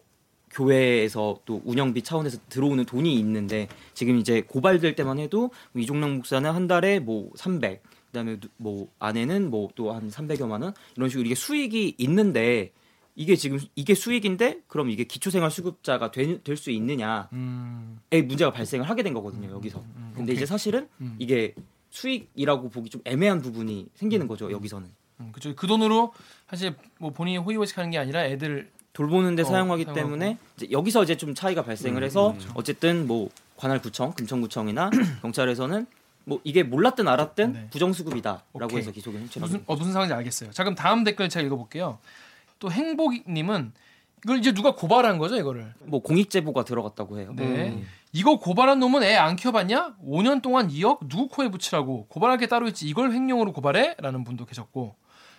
교회에서 0.51 1.40
또 1.44 1.62
운영비 1.64 2.03
차원에서 2.03 2.38
들어오는 2.49 2.85
돈이 2.85 3.14
있는데 3.20 3.68
지금 3.94 4.16
이제 4.18 4.40
고발될 4.42 4.96
때만 4.96 5.18
해도 5.18 5.51
이종락 5.77 6.11
목사는 6.16 6.51
한 6.51 6.66
달에 6.66 6.99
뭐 6.99 7.31
300, 7.37 7.83
그다음에 8.07 8.40
누- 8.40 8.49
뭐 8.57 8.88
아내는 8.99 9.51
뭐 9.51 9.68
또 9.77 9.92
한 9.92 10.09
300여만 10.11 10.62
원 10.62 10.75
이런 10.96 11.09
식으로 11.09 11.27
이게 11.27 11.35
수익이 11.37 11.94
있는데 11.99 12.73
이게 13.20 13.37
지금 13.37 13.59
이게 13.76 13.94
수익인데 13.94 14.61
그럼 14.66 14.88
이게 14.88 15.04
기초생활 15.04 15.50
수급자가 15.50 16.11
될 16.11 16.40
수 16.56 16.70
있느냐에 16.70 17.24
음. 17.35 18.00
문제가 18.11 18.50
발생을 18.50 18.88
하게 18.88 19.02
된 19.02 19.12
거거든요 19.12 19.50
여기서. 19.50 19.83
근데 20.14 20.22
오케이. 20.33 20.37
이제 20.37 20.46
사실은 20.46 20.88
음. 21.02 21.16
이게 21.18 21.54
수익이라고 21.90 22.70
보기 22.70 22.88
좀 22.88 23.02
애매한 23.04 23.42
부분이 23.42 23.88
생기는 23.94 24.26
거죠 24.26 24.50
여기서는 24.50 24.88
음, 25.20 25.33
그죠. 25.33 25.54
그 25.54 25.66
돈으로 25.66 26.14
사실 26.48 26.74
뭐 26.98 27.11
본인이 27.11 27.37
호의호식하는 27.38 27.90
게 27.90 27.98
아니라 27.98 28.24
애들 28.24 28.70
돌보는데 28.94 29.42
어, 29.42 29.44
사용하기 29.44 29.85
사용하고. 29.85 30.00
때문에 30.09 30.38
이제 30.56 30.68
여기서 30.70 31.02
이제 31.02 31.16
좀 31.18 31.35
차이가 31.35 31.62
발생을 31.62 32.02
해서 32.02 32.35
어쨌든 32.54 33.06
뭐 33.06 33.28
관할구청, 33.56 34.12
금천구청이나 34.14 34.88
경찰에서는 35.20 35.87
뭐 36.24 36.40
이게 36.44 36.62
몰랐든 36.62 37.06
알았든 37.06 37.52
네. 37.52 37.68
부정수급이다라고 37.70 38.64
오케이. 38.64 38.78
해서 38.78 38.90
기소를 38.92 39.20
무슨. 39.40 39.62
어, 39.66 39.76
무슨 39.76 39.92
상황인지 39.92 40.14
알겠어요. 40.14 40.50
자 40.52 40.64
그럼 40.64 40.74
다음 40.74 41.04
댓글 41.04 41.28
제가 41.28 41.44
읽어볼게요. 41.46 41.98
또 42.61 42.70
행복님은 42.70 43.73
이걸 44.25 44.38
이제 44.38 44.53
누가 44.53 44.75
고발한 44.75 45.18
거죠 45.18 45.37
이거를. 45.37 45.75
뭐 45.81 46.01
공익 46.03 46.31
제보가 46.31 46.64
들어갔다고 46.64 47.18
해요. 47.18 47.33
네. 47.35 47.70
음. 47.70 47.87
이거 48.12 48.38
고발한 48.38 48.79
놈은 48.79 49.03
애 49.03 49.16
안 49.16 49.35
키워봤냐? 49.35 49.96
5년 50.05 50.42
동안 50.42 50.68
2억 50.68 51.09
누구 51.09 51.29
코에 51.29 51.49
붙이라고 51.49 52.07
고발할 52.09 52.38
게 52.38 52.46
따로 52.46 52.68
있지 52.68 52.87
이걸 52.88 53.12
횡령으로 53.12 53.53
고발해? 53.53 53.96
라는 53.99 54.23
분도 54.25 54.44
계셨고 54.46 54.94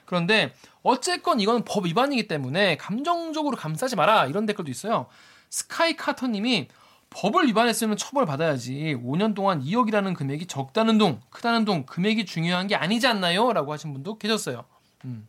그런데 0.05 0.53
어쨌건 0.83 1.39
이건 1.39 1.63
법 1.63 1.85
위반이기 1.85 2.27
때문에 2.27 2.75
감정적으로 2.77 3.55
감싸지 3.55 3.95
마라 3.95 4.25
이런 4.25 4.45
댓글도 4.45 4.69
있어요. 4.71 5.05
스카이 5.49 5.95
카터님이 5.95 6.67
법을 7.11 7.45
위반했으면 7.47 7.97
처벌 7.97 8.25
받아야지 8.25 8.97
5년 9.03 9.35
동안 9.35 9.61
2억이라는 9.61 10.15
금액이 10.15 10.47
적다는 10.47 10.97
동 10.97 11.19
크다는 11.29 11.65
동 11.65 11.85
금액이 11.85 12.25
중요한 12.25 12.67
게 12.67 12.75
아니지 12.75 13.05
않나요? 13.05 13.51
라고 13.53 13.73
하신 13.73 13.93
분도 13.93 14.17
계셨어요. 14.17 14.63
음. 15.05 15.27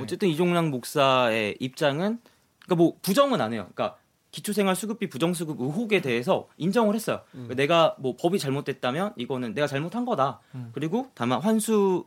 어쨌든 0.00 0.28
이종랑 0.28 0.70
목사의 0.70 1.56
입장은 1.60 2.18
그러니까 2.64 2.74
뭐 2.76 2.96
부정은 3.02 3.40
안 3.40 3.52
해요. 3.52 3.68
그러니까 3.74 3.96
기초생활 4.32 4.74
수급비 4.74 5.08
부정수급 5.08 5.60
의혹에 5.60 6.00
대해서 6.00 6.48
인정을 6.56 6.94
했어요. 6.96 7.22
그러니까 7.30 7.54
내가 7.54 7.94
뭐 7.98 8.16
법이 8.16 8.38
잘못됐다면 8.40 9.12
이거는 9.16 9.54
내가 9.54 9.68
잘못한 9.68 10.04
거다. 10.04 10.40
음. 10.56 10.70
그리고 10.74 11.10
다만 11.14 11.40
환수 11.40 12.06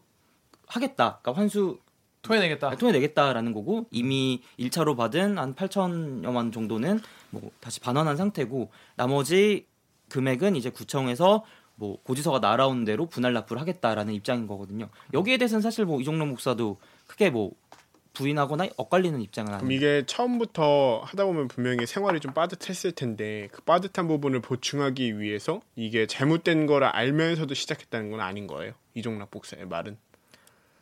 하겠다. 0.68 1.20
그러니까 1.22 1.40
환수 1.40 1.80
토해내겠다. 2.24 2.76
통해내겠다라는 2.76 3.54
거고 3.54 3.86
이미 3.92 4.44
1차로 4.60 4.98
받은 4.98 5.38
한 5.38 5.56
8천여만 5.56 6.36
원 6.36 6.52
정도는 6.52 7.00
뭐 7.30 7.52
다시 7.62 7.80
반환한 7.80 8.18
상태고 8.18 8.70
나머지 8.98 9.66
금액은 10.10 10.58
이제 10.58 10.70
구청에서 10.70 11.46
뭐 11.76 12.02
고지서가 12.04 12.40
날아온 12.40 12.84
대로 12.84 13.06
분할 13.06 13.32
납부를 13.34 13.62
하겠다라는 13.62 14.14
입장인 14.14 14.48
거거든요. 14.48 14.90
여기에 15.14 15.38
대해서는 15.38 15.62
사실 15.62 15.86
뭐 15.86 16.02
이종록 16.02 16.28
목사도 16.28 16.78
크게 17.06 17.30
뭐 17.30 17.52
부인하거나 18.18 18.70
엇갈리는 18.78 19.22
입장은 19.22 19.52
그럼 19.52 19.66
아니에요. 19.66 19.78
이게 19.78 20.06
처음부터 20.08 21.02
하다 21.06 21.26
보면 21.26 21.48
분명히 21.48 21.86
생활이 21.86 22.20
좀 22.20 22.34
빠듯했을 22.34 22.94
텐데 22.94 23.48
그 23.52 23.62
빠듯한 23.62 24.08
부분을 24.08 24.42
보충하기 24.42 25.20
위해서 25.20 25.62
이게 25.76 26.08
잘못된 26.08 26.66
거를 26.66 26.88
알면서도 26.88 27.54
시작했다는 27.54 28.10
건 28.10 28.22
아닌 28.22 28.48
거예요. 28.48 28.74
이종락 28.96 29.30
복사의 29.30 29.68
말은. 29.68 29.98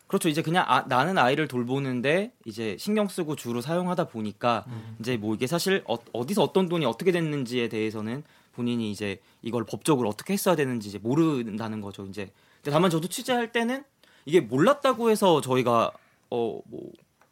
그렇죠. 0.08 0.30
이제 0.30 0.41
그냥 0.41 0.63
아, 0.67 0.86
나는 0.88 1.17
아이를 1.17 1.48
돌보는데 1.48 2.32
이제 2.45 2.78
신경 2.80 3.08
쓰고 3.08 3.36
주로 3.36 3.60
사용하다 3.60 4.08
보니까 4.08 4.65
이제 5.00 5.17
뭐 5.17 5.34
이게 5.36 5.48
사실 5.48 5.84
어, 5.88 6.26
디서 6.26 6.43
어떤 6.43 6.69
돈이 6.69 6.86
어떻게 6.86 7.12
됐는지에 7.12 7.67
대해서는 7.69 8.24
본인이 8.54 8.91
이제 8.91 9.19
이걸 9.41 9.65
법적으로 9.65 10.08
어떻게 10.08 10.34
했어야 10.34 10.56
되는지 10.56 10.88
이제 10.89 11.00
모른다는 11.00 11.82
거죠. 11.82 12.06
이제 12.06 12.30
근데 12.58 12.71
다만 12.71 12.89
저도 12.91 13.10
취재할 13.10 13.52
때는 13.52 13.84
이게 14.26 14.39
몰랐다고 14.41 15.10
해서 15.10 15.41
저희가 15.41 15.91
어뭐 16.30 16.62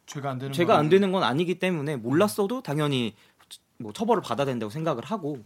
죄가 0.06 0.30
안 0.30 0.38
되는 0.38 0.52
죄가 0.52 0.74
거안 0.74 0.88
되는 0.88 1.12
건 1.12 1.22
아니기 1.22 1.58
때문에 1.58 1.96
몰랐어도 1.96 2.62
당연히 2.62 3.14
뭐 3.78 3.92
처벌을 3.92 4.22
받아야 4.22 4.46
된다고 4.46 4.70
생각을 4.70 5.04
하고. 5.04 5.38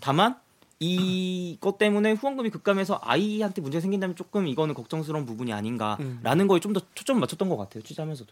다만 0.00 0.36
이것 0.80 1.76
때문에 1.78 2.12
후원금이 2.12 2.50
급감해서 2.50 3.00
아이한테 3.02 3.60
문제가 3.60 3.80
생긴다면 3.80 4.14
조금 4.14 4.46
이거는 4.46 4.74
걱정스러운 4.74 5.26
부분이 5.26 5.52
아닌가라는 5.52 6.46
거에 6.46 6.60
좀 6.60 6.72
더 6.72 6.80
초점을 6.94 7.18
맞췄던 7.20 7.48
것 7.48 7.56
같아요 7.56 7.82
취재하면서도. 7.82 8.30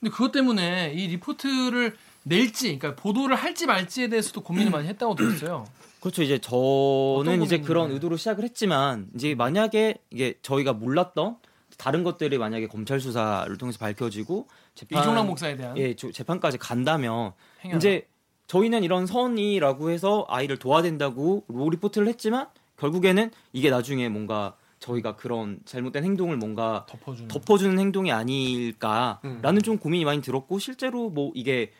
근데 0.00 0.10
그것 0.10 0.32
때문에 0.32 0.92
이 0.94 1.06
리포트를 1.08 1.96
낼지, 2.24 2.78
그러니까 2.78 3.00
보도를 3.00 3.36
할지 3.36 3.66
말지에 3.66 4.08
대해서도 4.08 4.40
고민을 4.40 4.70
많이 4.72 4.88
했다고 4.88 5.14
들었어요. 5.14 5.66
그렇죠. 6.00 6.22
이제 6.22 6.38
저는 6.38 7.42
이제 7.42 7.60
그런? 7.60 7.90
의도로 7.90 8.16
시작을 8.16 8.42
했지만 8.44 9.08
이제 9.14 9.34
만약에 9.34 9.98
이게 10.10 10.34
저희가 10.42 10.72
몰랐던 10.72 11.36
다른 11.78 12.02
것들이 12.02 12.36
만약에 12.38 12.66
검찰 12.66 13.00
수사를 13.00 13.56
통해서 13.56 13.78
밝혀지고 13.78 14.48
재판 14.74 15.00
이종락 15.00 15.26
목사에 15.26 15.56
대한 15.56 15.76
예 15.78 15.94
저- 15.94 16.10
재판까지 16.10 16.58
간다면 16.58 17.32
행위. 17.64 17.76
이제 17.76 18.06
저희는 18.48 18.82
이런 18.82 19.06
선의라고 19.06 19.90
해서 19.90 20.26
아이를 20.28 20.58
도와야 20.58 20.82
된다고 20.82 21.44
로 21.48 21.70
리포트를 21.70 22.08
했지만 22.08 22.48
결국에는 22.78 23.30
이게 23.52 23.70
나중에 23.70 24.08
뭔가 24.08 24.56
저희가 24.80 25.16
그런 25.16 25.60
잘못된 25.64 26.04
행동을 26.04 26.36
뭔가 26.36 26.84
덮어주는. 26.88 27.28
덮어주는 27.28 27.78
행동이 27.78 28.10
아닐까라는 28.12 29.62
좀 29.62 29.78
고민이 29.78 30.04
많이 30.04 30.20
들었고 30.20 30.58
실제로 30.58 31.10
뭐 31.10 31.30
이게 31.34 31.72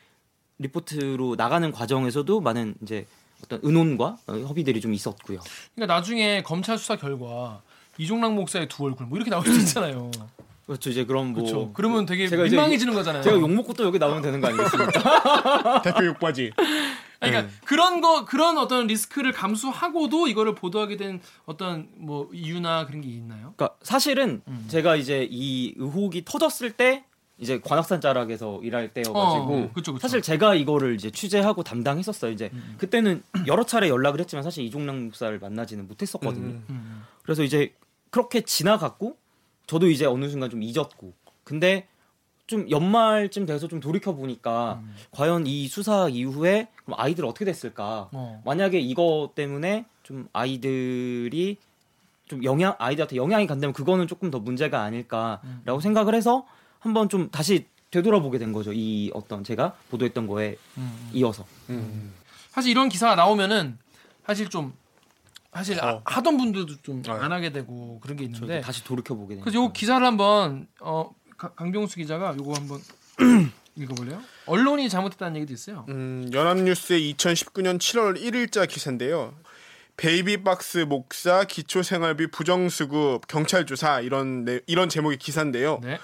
리포트로 0.59 1.35
나가는 1.35 1.71
과정에서도 1.71 2.39
많은 2.41 2.75
이제 2.83 3.05
어떤 3.43 3.59
의논과 3.63 4.17
어, 4.27 4.33
협의들이 4.33 4.81
좀 4.81 4.93
있었고요. 4.93 5.39
그러니까 5.75 5.93
나중에 5.93 6.43
검찰 6.43 6.77
수사 6.77 6.97
결과 6.97 7.61
이종락 7.99 8.33
목사의 8.33 8.67
두 8.67 8.85
얼굴 8.85 9.05
뭐 9.05 9.17
이렇게 9.17 9.29
나올 9.29 9.45
수 9.45 9.59
있잖아요. 9.59 10.09
그렇죠. 10.65 10.89
이제 10.89 11.03
그럼 11.03 11.33
뭐 11.33 11.43
그렇죠. 11.43 11.71
그러면 11.73 12.05
되게 12.05 12.27
제가 12.27 12.43
민망해지는 12.43 12.93
거잖아요. 12.93 13.21
제가 13.21 13.37
욕 13.37 13.51
먹고 13.51 13.73
또 13.73 13.83
여기 13.83 13.99
나오면 13.99 14.21
되는 14.21 14.39
거 14.39 14.47
아니겠습니까? 14.47 15.81
대표 15.83 16.05
욕바지. 16.05 16.51
아니, 17.21 17.31
그러니까 17.31 17.53
그런 17.65 18.01
거 18.01 18.23
그런 18.23 18.57
어떤 18.57 18.87
리스크를 18.87 19.33
감수하고도 19.33 20.27
이거를 20.27 20.55
보도하게 20.55 20.95
된 20.95 21.19
어떤 21.45 21.89
뭐 21.95 22.29
이유나 22.31 22.85
그런 22.85 23.01
게 23.01 23.09
있나요? 23.09 23.53
그러니까 23.57 23.75
사실은 23.81 24.41
음. 24.47 24.65
제가 24.69 24.95
이제 24.95 25.27
이 25.29 25.73
의혹이 25.75 26.23
터졌을 26.23 26.71
때 26.71 27.03
이제 27.39 27.59
관악산 27.59 27.99
자락에서 27.99 28.59
일할 28.63 28.93
때여가지고 28.93 29.55
어, 29.55 29.71
그쵸, 29.73 29.93
그쵸. 29.93 30.01
사실 30.01 30.21
제가 30.21 30.55
이거를 30.55 30.95
이제 30.95 31.09
취재하고 31.09 31.63
담당했었어요. 31.63 32.31
이제 32.31 32.49
음. 32.53 32.75
그때는 32.77 33.23
여러 33.47 33.65
차례 33.65 33.89
연락을 33.89 34.19
했지만 34.19 34.43
사실 34.43 34.63
이종락 34.65 34.97
목사를 34.97 35.37
만나지는 35.39 35.87
못했었거든요. 35.87 36.61
음. 36.69 37.03
그래서 37.23 37.43
이제 37.43 37.73
그렇게 38.09 38.41
지나갔고 38.41 39.17
저도 39.67 39.89
이제 39.89 40.05
어느 40.05 40.29
순간 40.29 40.49
좀 40.49 40.63
잊었고 40.63 41.13
근데 41.43 41.87
좀 42.47 42.69
연말쯤 42.69 43.45
돼서 43.45 43.67
좀 43.67 43.79
돌이켜 43.79 44.13
보니까 44.15 44.79
음. 44.81 44.95
과연 45.11 45.45
이 45.45 45.67
수사 45.67 46.09
이후에 46.09 46.67
그럼 46.83 46.99
아이들 46.99 47.25
어떻게 47.25 47.45
됐을까? 47.45 48.09
어. 48.11 48.41
만약에 48.43 48.79
이거 48.79 49.31
때문에 49.35 49.85
좀 50.01 50.27
아이들이 50.33 51.57
좀 52.27 52.43
영향 52.43 52.75
아이들한테 52.79 53.17
영향이 53.17 53.45
간다면 53.45 53.73
그거는 53.73 54.07
조금 54.07 54.31
더 54.31 54.39
문제가 54.39 54.81
아닐까라고 54.81 55.79
생각을 55.79 56.15
해서 56.15 56.47
한번 56.79 57.07
좀 57.07 57.29
다시 57.29 57.67
되돌아보게 57.91 58.39
된 58.39 58.51
거죠. 58.51 58.73
이 58.73 59.11
어떤 59.13 59.43
제가 59.43 59.75
보도했던 59.91 60.25
거에 60.25 60.57
음. 60.77 61.09
이어서. 61.13 61.45
사실 62.49 62.71
이런 62.71 62.89
기사가 62.89 63.13
나오면은 63.15 63.77
사실 64.25 64.49
좀 64.49 64.73
사실 65.53 65.79
아- 65.83 65.93
어. 65.93 66.01
하던 66.05 66.37
분들도 66.37 66.75
좀 66.83 67.01
어. 67.07 67.13
안 67.13 67.31
하게 67.31 67.51
되고 67.51 67.99
그런 68.01 68.17
게 68.17 68.25
있는데 68.25 68.61
다시 68.61 68.83
돌이켜 68.83 69.15
보게 69.15 69.35
된. 69.35 69.43
그래서 69.43 69.57
요 69.63 69.71
기사를 69.73 70.05
한번 70.05 70.67
어 70.79 71.09
가- 71.37 71.53
강병수 71.53 71.95
기자가 71.97 72.35
요거 72.37 72.53
한번 72.53 72.79
읽어볼래요? 73.75 74.21
언론이 74.45 74.89
잘못했다는 74.89 75.37
얘기도 75.37 75.53
있어요. 75.53 75.85
음, 75.89 76.29
연합뉴스의 76.33 77.13
2019년 77.15 77.77
7월 77.79 78.19
1일자 78.21 78.67
기사인데요. 78.67 79.33
베이비박스 79.97 80.79
목사 80.79 81.43
기초생활비 81.43 82.27
부정수급 82.27 83.27
경찰 83.27 83.65
조사 83.65 83.99
이런 84.01 84.45
내- 84.45 84.61
이런 84.67 84.87
제목의 84.89 85.17
기사인데요. 85.17 85.79
네. 85.83 85.97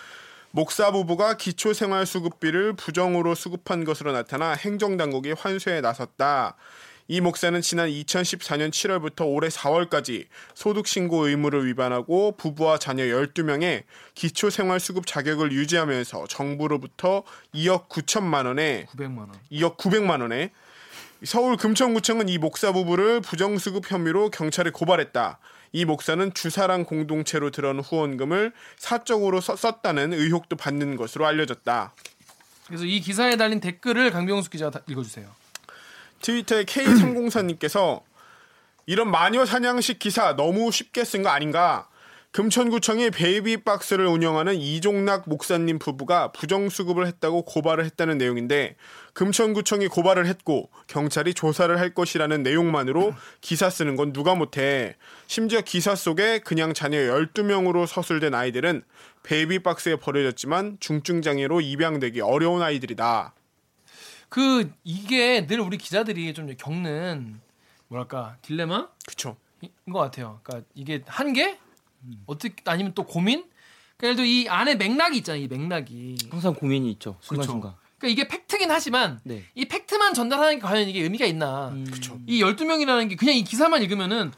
목사 0.52 0.92
부부가 0.92 1.36
기초생활수급비를 1.38 2.74
부정으로 2.78 3.36
수급한 3.36 3.84
것으로 3.84 4.12
나타나 4.14 4.54
행정당국이 4.54 5.34
환수에 5.34 5.82
나섰다. 5.82 6.56
이 7.08 7.22
목사는 7.22 7.62
지난 7.62 7.88
2014년 7.88 8.72
7월부터 8.72 9.28
올해 9.32 9.48
4월까지 9.50 10.26
소득신고 10.56 11.28
의무를 11.28 11.68
위반하고 11.68 12.32
부부와 12.36 12.80
자녀 12.80 13.04
12명의 13.04 13.84
기초생활수급 14.16 15.06
자격을 15.06 15.52
유지하면서 15.52 16.26
정부로부터 16.28 17.24
2억 17.54 17.90
9천만 17.90 18.48
원에 18.48 18.88
900만 18.90 19.18
원. 19.20 19.32
2억 19.52 19.78
900만 19.78 20.22
원에 20.22 20.50
서울 21.24 21.58
금천구청은 21.58 22.28
이 22.28 22.40
목사 22.40 22.72
부부를 22.72 23.22
부정수급 23.22 23.90
혐의로 23.92 24.32
경찰에 24.32 24.72
고발했다. 24.72 25.38
이 25.74 25.86
목사는 25.86 26.34
주사랑 26.34 26.86
공동체로 26.86 27.52
들어온 27.52 27.82
후원금을 27.82 28.52
사적으로 28.78 29.42
썼- 29.42 29.58
썼다는 29.58 30.14
의혹도 30.14 30.56
받는 30.56 30.96
것으로 30.96 31.28
알려졌다. 31.28 31.94
그래서 32.66 32.84
이 32.86 33.00
기사에 33.00 33.36
달린 33.38 33.60
댓글을 33.60 34.10
강병수 34.10 34.50
기자가 34.50 34.80
다 34.80 34.86
읽어주세요. 34.90 35.28
트위터에 36.26 36.64
K304님께서 36.64 38.02
이런 38.88 39.12
마녀 39.12 39.46
사냥식 39.46 40.00
기사 40.00 40.36
너무 40.36 40.72
쉽게 40.72 41.04
쓴 41.04 41.22
거 41.22 41.30
아닌가? 41.30 41.88
금천구청이 42.32 43.12
베이비박스를 43.12 44.08
운영하는 44.08 44.56
이종락 44.56 45.30
목사님 45.30 45.78
부부가 45.78 46.32
부정수급을 46.32 47.06
했다고 47.06 47.44
고발을 47.44 47.86
했다는 47.86 48.18
내용인데 48.18 48.76
금천구청이 49.14 49.88
고발을 49.88 50.26
했고 50.26 50.70
경찰이 50.88 51.36
조사를 51.36 51.80
할 51.80 51.94
것이라는 51.94 52.42
내용만으로 52.42 53.14
기사 53.40 53.70
쓰는 53.70 53.96
건 53.96 54.12
누가 54.12 54.34
못해. 54.34 54.96
심지어 55.28 55.62
기사 55.62 55.96
속에 55.96 56.40
그냥 56.40 56.74
자녀 56.74 56.98
12명으로 56.98 57.86
서술된 57.86 58.34
아이들은 58.34 58.82
베이비박스에 59.24 59.98
버려졌지만 59.98 60.78
중증장애로 60.80 61.62
입양되기 61.62 62.20
어려운 62.22 62.64
아이들이다. 62.64 63.36
그 64.36 64.70
이게 64.84 65.48
늘 65.48 65.62
우리 65.62 65.78
기자들이 65.78 66.34
좀 66.34 66.54
겪는 66.58 67.40
뭐랄까 67.88 68.36
딜레마 68.42 68.90
그쵸. 69.08 69.38
인것 69.62 70.02
같아요. 70.02 70.42
그러니까 70.44 70.68
이게 70.76 71.02
한계 71.08 71.58
어떻게 72.26 72.54
아니면 72.66 72.92
또 72.94 73.06
고민? 73.06 73.46
그러니까 73.96 74.04
예를 74.04 74.16
들어 74.18 74.26
이 74.26 74.50
안에 74.50 74.76
맥락이 74.76 75.20
있잖아요. 75.20 75.42
이 75.42 75.48
맥락이. 75.48 76.18
항상 76.30 76.54
고민이 76.54 76.92
있죠. 76.92 77.18
순간순간. 77.22 77.76
그러니까 77.98 78.08
이게 78.10 78.28
팩트긴 78.28 78.70
하지만 78.70 79.22
네. 79.24 79.46
이 79.56 79.64
팩트만 79.64 80.14
전달하는 80.14 80.56
게 80.56 80.60
과연 80.60 80.90
이게 80.90 81.00
의미가 81.04 81.26
있나? 81.26 81.74
그쵸. 81.90 82.20
이 82.28 82.44
12명이라는 82.44 83.08
게 83.08 83.16
그냥 83.16 83.36
이 83.36 83.44
기사만 83.46 83.84
읽으면은 83.84 84.34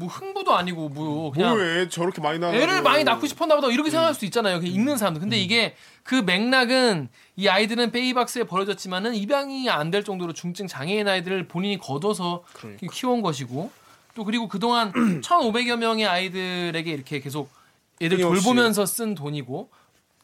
뭐 0.00 0.08
흥부도 0.08 0.54
아니고 0.56 0.88
뭐 0.88 1.30
그냥 1.30 1.50
뭐왜 1.50 1.88
저렇게 1.90 2.22
많이 2.22 2.38
나와? 2.38 2.54
애를 2.54 2.80
많이 2.82 3.04
낳고 3.04 3.26
싶었나 3.26 3.54
보다 3.54 3.68
이렇게 3.68 3.90
생각할 3.90 4.14
수도 4.14 4.24
있잖아요. 4.26 4.58
그냥 4.58 4.74
읽는 4.74 4.96
사람들. 4.96 5.20
근데 5.20 5.36
이게 5.36 5.74
그 6.02 6.14
맥락은 6.14 7.08
이 7.36 7.48
아이들은 7.48 7.90
베이박스에 7.92 8.44
버려졌지만은 8.44 9.14
입양이 9.14 9.68
안 9.68 9.90
될 9.90 10.02
정도로 10.02 10.32
중증 10.32 10.66
장애인 10.68 11.06
아이들을 11.06 11.48
본인이 11.48 11.76
걷어서 11.78 12.44
그러니까. 12.54 12.86
키워온 12.92 13.20
것이고 13.22 13.70
또 14.14 14.24
그리고 14.24 14.48
그동안 14.48 14.92
1,500여 15.20 15.76
명의 15.76 16.06
아이들에게 16.06 16.90
이렇게 16.90 17.20
계속 17.20 17.50
애들. 18.00 18.18
돌보면서 18.18 18.86
쓴 18.86 19.14
돈이고 19.14 19.68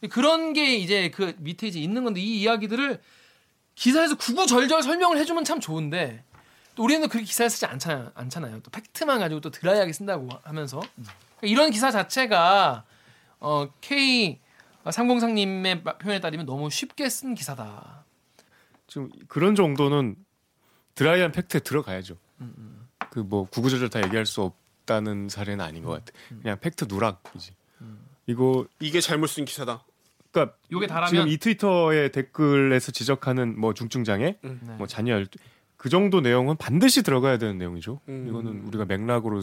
그런 0.09 0.53
게 0.53 0.75
이제 0.75 1.11
그 1.13 1.33
밑에 1.37 1.67
이제 1.67 1.79
있는 1.79 2.03
건데 2.03 2.19
이 2.19 2.41
이야기들을 2.41 2.99
기사에서 3.75 4.15
구구절절 4.15 4.81
설명을 4.81 5.19
해주면 5.19 5.43
참 5.43 5.59
좋은데 5.59 6.23
또 6.26 6.26
우리는 6.77 7.07
그렇게 7.07 7.25
기사를 7.25 7.49
쓰지 7.49 7.65
않잖아요. 7.65 8.11
않잖아요. 8.13 8.59
또 8.61 8.69
팩트만 8.71 9.19
가지고 9.19 9.41
또 9.41 9.49
드라이하게 9.49 9.93
쓴다고 9.93 10.29
하면서 10.43 10.79
그러니까 10.79 11.13
이런 11.43 11.71
기사 11.71 11.91
자체가 11.91 12.85
어, 13.39 13.69
K 13.81 14.39
상공상님의 14.89 15.83
표현에 15.83 16.19
따르면 16.19 16.45
너무 16.45 16.69
쉽게 16.69 17.09
쓴 17.09 17.35
기사다. 17.35 18.05
지금 18.87 19.09
그런 19.27 19.53
정도는 19.55 20.15
드라이한 20.95 21.31
팩트에 21.31 21.59
들어가야죠. 21.59 22.17
음, 22.41 22.87
그뭐 23.11 23.47
구구절절 23.49 23.89
다 23.89 24.01
얘기할 24.03 24.25
수 24.25 24.41
없다는 24.41 25.29
사례는 25.29 25.63
아닌 25.63 25.83
것 25.83 25.91
같아. 25.91 26.17
음, 26.31 26.39
그냥 26.41 26.59
팩트 26.59 26.85
누락이지. 26.87 27.51
이거 28.27 28.65
이게 28.79 28.99
잘못 29.01 29.27
쓴 29.27 29.45
기사다. 29.45 29.83
그러니까 30.31 30.57
요게 30.71 30.87
다라면 30.87 31.09
지금 31.09 31.27
이 31.29 31.37
트위터의 31.37 32.11
댓글에서 32.11 32.91
지적하는 32.91 33.59
뭐 33.59 33.73
중증 33.73 34.03
장애, 34.03 34.37
네. 34.41 34.51
뭐 34.77 34.85
자녀 34.87 35.13
열- 35.13 35.27
그 35.77 35.89
정도 35.89 36.21
내용은 36.21 36.57
반드시 36.57 37.03
들어가야 37.03 37.37
되는 37.37 37.57
내용이죠. 37.57 37.99
음. 38.09 38.27
이거는 38.29 38.63
우리가 38.67 38.85
맥락으로 38.85 39.41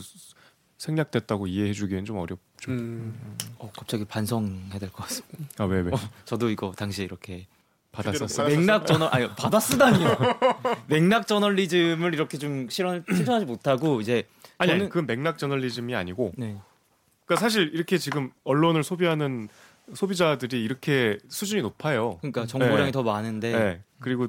생략됐다고 0.78 1.46
이해해주기엔 1.46 2.04
좀 2.04 2.18
어렵죠. 2.18 2.70
음. 2.70 3.14
어, 3.58 3.70
갑자기 3.76 4.04
반성해야 4.04 4.78
될 4.78 4.90
것 4.90 5.04
같습니다. 5.04 5.62
아 5.62 5.66
왜 5.66 5.80
왜? 5.80 5.90
저도 6.24 6.50
이거 6.50 6.72
당시 6.76 7.04
이렇게 7.04 7.46
받았었어. 7.92 8.44
맥락 8.46 8.86
저널 8.86 9.08
아니 9.14 9.28
받아 9.36 9.60
쓰다니요. 9.60 10.16
맥락 10.88 11.26
저널리즘을 11.28 12.12
이렇게 12.12 12.38
좀 12.38 12.68
실현 12.68 13.04
실천하지 13.08 13.46
못하고 13.46 14.00
이제 14.00 14.26
아니, 14.58 14.72
아니 14.72 14.80
저는 14.80 14.88
그건 14.90 15.06
맥락 15.06 15.38
저널리즘이 15.38 15.94
아니고 15.94 16.32
네. 16.36 16.56
그러니까 17.24 17.40
사실 17.40 17.70
이렇게 17.72 17.96
지금 17.96 18.32
언론을 18.42 18.82
소비하는 18.82 19.48
소비자들이 19.94 20.62
이렇게 20.64 21.18
수준이 21.28 21.62
높아요. 21.62 22.18
그러니까 22.20 22.46
정보량이 22.46 22.86
네. 22.86 22.90
더 22.90 23.02
많은데 23.04 23.52
네. 23.52 23.82
그리고 24.00 24.26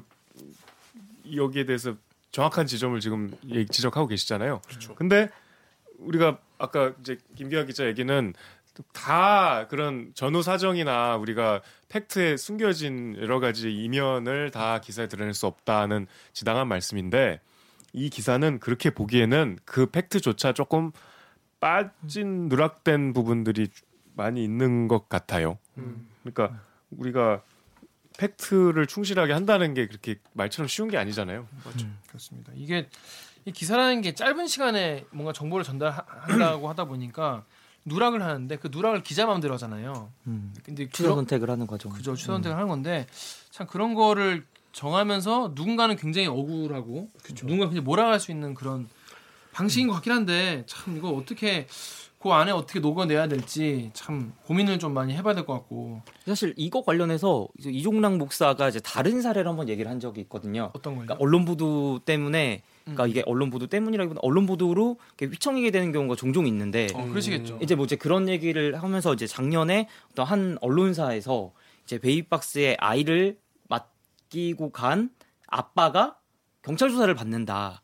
여기에 1.34 1.64
대해서 1.64 1.94
정확한 2.30 2.66
지점을 2.66 2.98
지금 3.00 3.30
지적하고 3.70 4.06
계시잖아요. 4.08 4.60
그렇죠. 4.66 4.94
근데 4.94 5.28
우리가 5.98 6.38
아까 6.58 6.92
이제 7.00 7.18
김기아 7.34 7.64
기자 7.64 7.86
얘기는 7.86 8.34
다 8.92 9.66
그런 9.68 10.12
전후 10.14 10.42
사정이나 10.42 11.16
우리가 11.16 11.62
팩트에 11.88 12.36
숨겨진 12.36 13.16
여러 13.20 13.40
가지 13.40 13.72
이면을 13.72 14.50
다 14.50 14.80
기사에 14.80 15.08
드러낼 15.08 15.32
수 15.34 15.46
없다는 15.46 16.06
지당한 16.32 16.68
말씀인데 16.68 17.40
이 17.92 18.10
기사는 18.10 18.60
그렇게 18.60 18.90
보기에는 18.90 19.58
그 19.64 19.86
팩트조차 19.86 20.52
조금 20.52 20.92
빠진 21.60 22.48
누락된 22.48 23.14
부분들이 23.14 23.68
많이 24.14 24.44
있는 24.44 24.88
것 24.88 25.08
같아요. 25.08 25.58
음. 25.78 26.06
그러니까 26.22 26.60
우리가 26.90 27.42
팩트를 28.18 28.86
충실하게 28.86 29.32
한다는 29.32 29.74
게 29.74 29.86
그렇게 29.86 30.16
말처럼 30.32 30.68
쉬운 30.68 30.88
게 30.88 30.96
아니잖아요. 30.96 31.46
음, 31.66 31.98
그렇습니다. 32.06 32.52
이게 32.54 32.88
이 33.44 33.52
기사라는 33.52 34.02
게 34.02 34.14
짧은 34.14 34.46
시간에 34.46 35.04
뭔가 35.10 35.32
정보를 35.32 35.64
전달한다고 35.64 36.68
하다 36.70 36.86
보니까 36.86 37.44
누락을 37.84 38.22
하는데 38.22 38.56
그 38.56 38.68
누락을 38.72 39.02
기자 39.02 39.26
마음대로 39.26 39.54
하잖아요. 39.54 40.10
음, 40.26 40.52
근데 40.64 40.86
그런 40.88 41.14
선택을 41.14 41.50
하는 41.50 41.66
과정. 41.66 41.92
그죠 41.92 42.16
추 42.16 42.26
선택을 42.26 42.56
하는 42.56 42.68
건데 42.68 43.06
참 43.50 43.66
그런 43.66 43.94
거를 43.94 44.44
정하면서 44.72 45.52
누군가는 45.54 45.94
굉장히 45.96 46.26
억울하고 46.26 47.08
누군가 47.34 47.66
굉장히 47.66 47.80
몰아갈 47.80 48.20
수 48.20 48.30
있는 48.30 48.54
그런 48.54 48.88
방식인 49.52 49.88
것 49.88 49.94
같긴 49.94 50.12
한데 50.12 50.64
참 50.66 50.96
이거 50.96 51.10
어떻게 51.10 51.66
그 52.26 52.32
안에 52.32 52.50
어떻게 52.50 52.80
녹아내야 52.80 53.28
될지 53.28 53.90
참 53.94 54.32
고민을 54.46 54.80
좀 54.80 54.92
많이 54.92 55.14
해봐야 55.14 55.32
될 55.36 55.46
것 55.46 55.52
같고 55.52 56.02
사실 56.26 56.54
이거 56.56 56.82
관련해서 56.82 57.46
이종락 57.64 58.16
목사가 58.16 58.68
이제 58.68 58.80
다른 58.80 59.22
사례를 59.22 59.48
한번 59.48 59.68
얘기를 59.68 59.88
한 59.88 60.00
적이 60.00 60.22
있거든요. 60.22 60.72
어떤 60.74 60.96
거예요? 60.96 61.06
그러니까 61.06 61.16
언론 61.22 61.44
보도 61.44 62.00
때문에 62.04 62.62
그러니까 62.82 63.04
음. 63.04 63.08
이게 63.10 63.22
언론 63.26 63.50
보도 63.50 63.68
때문이라기보다 63.68 64.18
언론 64.24 64.44
보도로 64.46 64.98
휘청이게 65.20 65.70
되는 65.70 65.92
경우가 65.92 66.16
종종 66.16 66.48
있는데 66.48 66.88
어, 66.94 67.04
그러시겠죠. 67.04 67.60
이제 67.62 67.76
뭐 67.76 67.84
이제 67.84 67.94
그런 67.94 68.28
얘기를 68.28 68.74
하면서 68.82 69.14
이제 69.14 69.28
작년에 69.28 69.88
어떤 70.10 70.26
한 70.26 70.58
언론사에서 70.60 71.52
이제 71.84 72.00
베이박스에 72.00 72.76
아이를 72.80 73.38
맡기고 73.68 74.72
간 74.72 75.10
아빠가 75.46 76.16
경찰 76.62 76.90
조사를 76.90 77.14
받는다는 77.14 77.78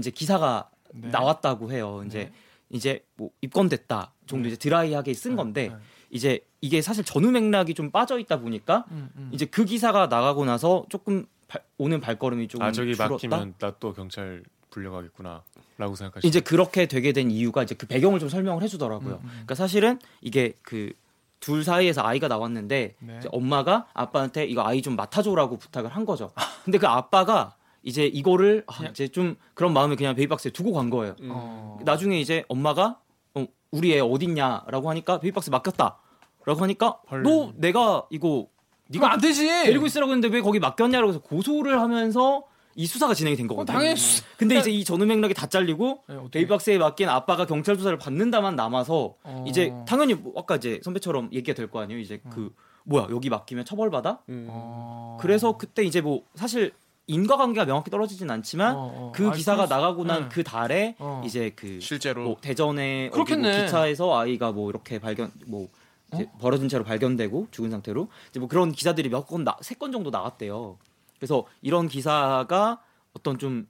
이제 0.00 0.10
기사가 0.10 0.68
네. 0.92 1.08
나왔다고 1.08 1.72
해요. 1.72 2.02
이제 2.06 2.24
네. 2.24 2.32
이제 2.74 3.04
뭐 3.16 3.30
입건됐다 3.40 4.12
정도 4.26 4.48
이제 4.48 4.56
드라이하게 4.56 5.14
쓴 5.14 5.36
건데 5.36 5.68
네. 5.68 5.76
이제 6.10 6.40
이게 6.60 6.82
사실 6.82 7.04
전후 7.04 7.30
맥락이 7.30 7.74
좀 7.74 7.90
빠져 7.90 8.18
있다 8.18 8.40
보니까 8.40 8.84
음, 8.90 9.08
음. 9.16 9.30
이제 9.32 9.46
그 9.46 9.64
기사가 9.64 10.06
나가고 10.08 10.44
나서 10.44 10.84
조금 10.88 11.26
발- 11.48 11.62
오는 11.78 12.00
발걸음이 12.00 12.48
조금 12.48 12.66
아 12.66 12.72
저기 12.72 12.94
줄었다. 12.94 13.12
막히면 13.12 13.54
나 13.58 13.70
또 13.78 13.92
경찰 13.92 14.42
불려가겠구나라고 14.70 15.94
생각하시죠. 15.94 16.26
이제 16.26 16.40
그렇게 16.40 16.86
되게 16.86 17.12
된 17.12 17.30
이유가 17.30 17.62
이제 17.62 17.74
그 17.74 17.86
배경을 17.86 18.18
좀 18.20 18.28
설명을 18.28 18.62
해주더라고요. 18.64 19.14
음, 19.14 19.20
음. 19.22 19.28
그러니까 19.30 19.54
사실은 19.54 19.98
이게 20.20 20.52
그 20.62 20.92
둘 21.40 21.62
사이에서 21.62 22.00
아이가 22.00 22.26
나왔는데 22.26 22.94
네. 23.00 23.20
엄마가 23.30 23.86
아빠한테 23.92 24.46
이거 24.46 24.66
아이 24.66 24.80
좀 24.80 24.96
맡아줘라고 24.96 25.58
부탁을 25.58 25.90
한 25.90 26.06
거죠. 26.06 26.32
근데 26.64 26.78
그 26.78 26.86
아빠가 26.86 27.54
이제 27.84 28.06
이거를 28.06 28.64
아, 28.66 28.84
이제 28.90 29.08
좀 29.08 29.36
그런 29.54 29.72
마음에 29.72 29.94
그냥 29.94 30.14
베이박스에 30.14 30.50
두고 30.50 30.72
간 30.72 30.90
거예요. 30.90 31.14
음. 31.20 31.28
어. 31.32 31.78
나중에 31.84 32.18
이제 32.20 32.44
엄마가 32.48 32.98
어, 33.34 33.46
우리 33.70 33.92
애 33.94 34.00
어딨냐라고 34.00 34.88
하니까 34.90 35.20
베이박스 35.20 35.50
맡겼다. 35.50 35.98
라고 36.46 36.62
하니까 36.62 36.98
헐. 37.10 37.22
너 37.22 37.52
내가 37.56 38.06
이거 38.10 38.46
이거 38.92 39.06
안 39.06 39.20
되지. 39.20 39.46
데리고 39.46 39.86
있으라고 39.86 40.12
했는데 40.12 40.34
왜 40.34 40.40
거기 40.42 40.58
맡겼냐라고 40.58 41.10
해서 41.10 41.20
고소를 41.20 41.80
하면서 41.80 42.44
이 42.76 42.86
수사가 42.86 43.14
진행이 43.14 43.36
된 43.36 43.46
어, 43.46 43.48
거거든요. 43.50 43.78
당연히 43.78 43.96
수- 43.96 44.22
근데 44.36 44.58
이제 44.58 44.70
이 44.70 44.82
전후 44.84 45.06
맥락이 45.06 45.32
다 45.32 45.46
잘리고 45.46 46.02
네, 46.08 46.16
베이박스에 46.32 46.76
맡긴 46.78 47.08
아빠가 47.08 47.46
경찰 47.46 47.76
조사를 47.76 47.96
받는다만 47.98 48.56
남아서 48.56 49.14
어. 49.22 49.44
이제 49.46 49.72
당연히 49.86 50.14
뭐 50.14 50.32
아까 50.36 50.56
이제 50.56 50.80
선배처럼 50.82 51.30
얘기가 51.32 51.54
될 51.54 51.70
거 51.70 51.80
아니에요. 51.80 52.00
이제 52.00 52.20
음. 52.26 52.30
그 52.30 52.54
뭐야 52.84 53.06
여기 53.10 53.30
맡기면 53.30 53.64
처벌받아? 53.64 54.20
음. 54.28 54.46
어. 54.50 55.16
그래서 55.20 55.56
그때 55.56 55.82
이제 55.84 56.00
뭐 56.02 56.24
사실 56.34 56.72
인과관계가 57.06 57.66
명확히 57.66 57.90
떨어지진 57.90 58.30
않지만 58.30 58.74
어, 58.74 58.78
어. 58.80 59.12
그 59.14 59.28
아, 59.28 59.32
기사가 59.32 59.66
수- 59.66 59.72
나가고 59.72 60.04
난 60.04 60.22
네. 60.22 60.28
그 60.30 60.42
달에 60.42 60.96
어. 60.98 61.22
이제 61.24 61.52
그 61.54 61.78
실제로 61.80 62.24
뭐 62.24 62.36
대전에 62.40 63.10
어디 63.12 63.36
뭐. 63.36 63.50
기차에서 63.50 64.18
아이가 64.18 64.52
뭐 64.52 64.70
이렇게 64.70 64.98
발견 64.98 65.30
뭐 65.46 65.68
이제 66.14 66.28
벌어진 66.40 66.68
채로 66.68 66.84
발견되고 66.84 67.48
죽은 67.50 67.70
상태로 67.70 68.08
이제 68.30 68.40
뭐 68.40 68.48
그런 68.48 68.72
기사들이 68.72 69.08
몇 69.10 69.26
건 69.26 69.44
세 69.62 69.74
건 69.78 69.92
정도 69.92 70.10
나왔대요. 70.10 70.78
그래서 71.18 71.44
이런 71.60 71.88
기사가 71.88 72.80
어떤 73.14 73.38
좀 73.38 73.68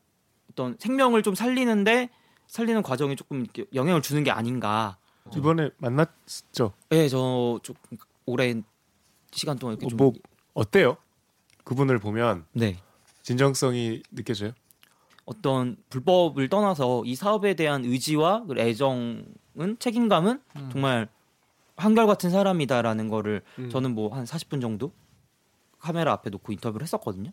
어떤 0.51 0.77
생명을 0.79 1.23
좀 1.23 1.35
살리는데 1.35 2.11
살리는 2.47 2.83
과정에 2.83 3.17
조금 3.17 3.41
이렇게 3.43 3.65
영향을 3.75 4.03
주는 4.03 4.23
게 4.23 4.31
아닌가. 4.31 4.99
이번에 5.35 5.71
만났죠. 5.79 6.75
예, 6.93 7.09
저좀 7.09 7.75
오랜 8.27 8.63
시간 9.33 9.59
동안 9.59 9.77
이렇게 9.77 9.87
어, 9.87 9.89
좀뭐 9.97 10.13
어때요? 10.53 10.99
그분을 11.65 11.99
보면 11.99 12.45
네. 12.53 12.77
진정성이 13.25 14.03
느껴져요? 14.13 14.53
어떤 15.25 15.77
불법을 15.89 16.49
떠나서 16.49 17.03
이 17.07 17.15
사업에 17.15 17.55
대한 17.55 17.85
의지와 17.85 18.45
그 18.47 18.55
애정은 18.59 19.25
책임감은 19.79 20.41
음. 20.57 20.69
정말 20.71 21.09
한결같은 21.77 22.29
사람이다라는 22.31 23.09
거를 23.09 23.43
음. 23.59 23.71
저는 23.71 23.95
뭐 23.95 24.15
한 24.15 24.25
40분 24.25 24.61
정도 24.61 24.93
카메라 25.81 26.13
앞에 26.13 26.29
놓고 26.31 26.53
인터뷰를 26.53 26.85
했었거든요. 26.85 27.31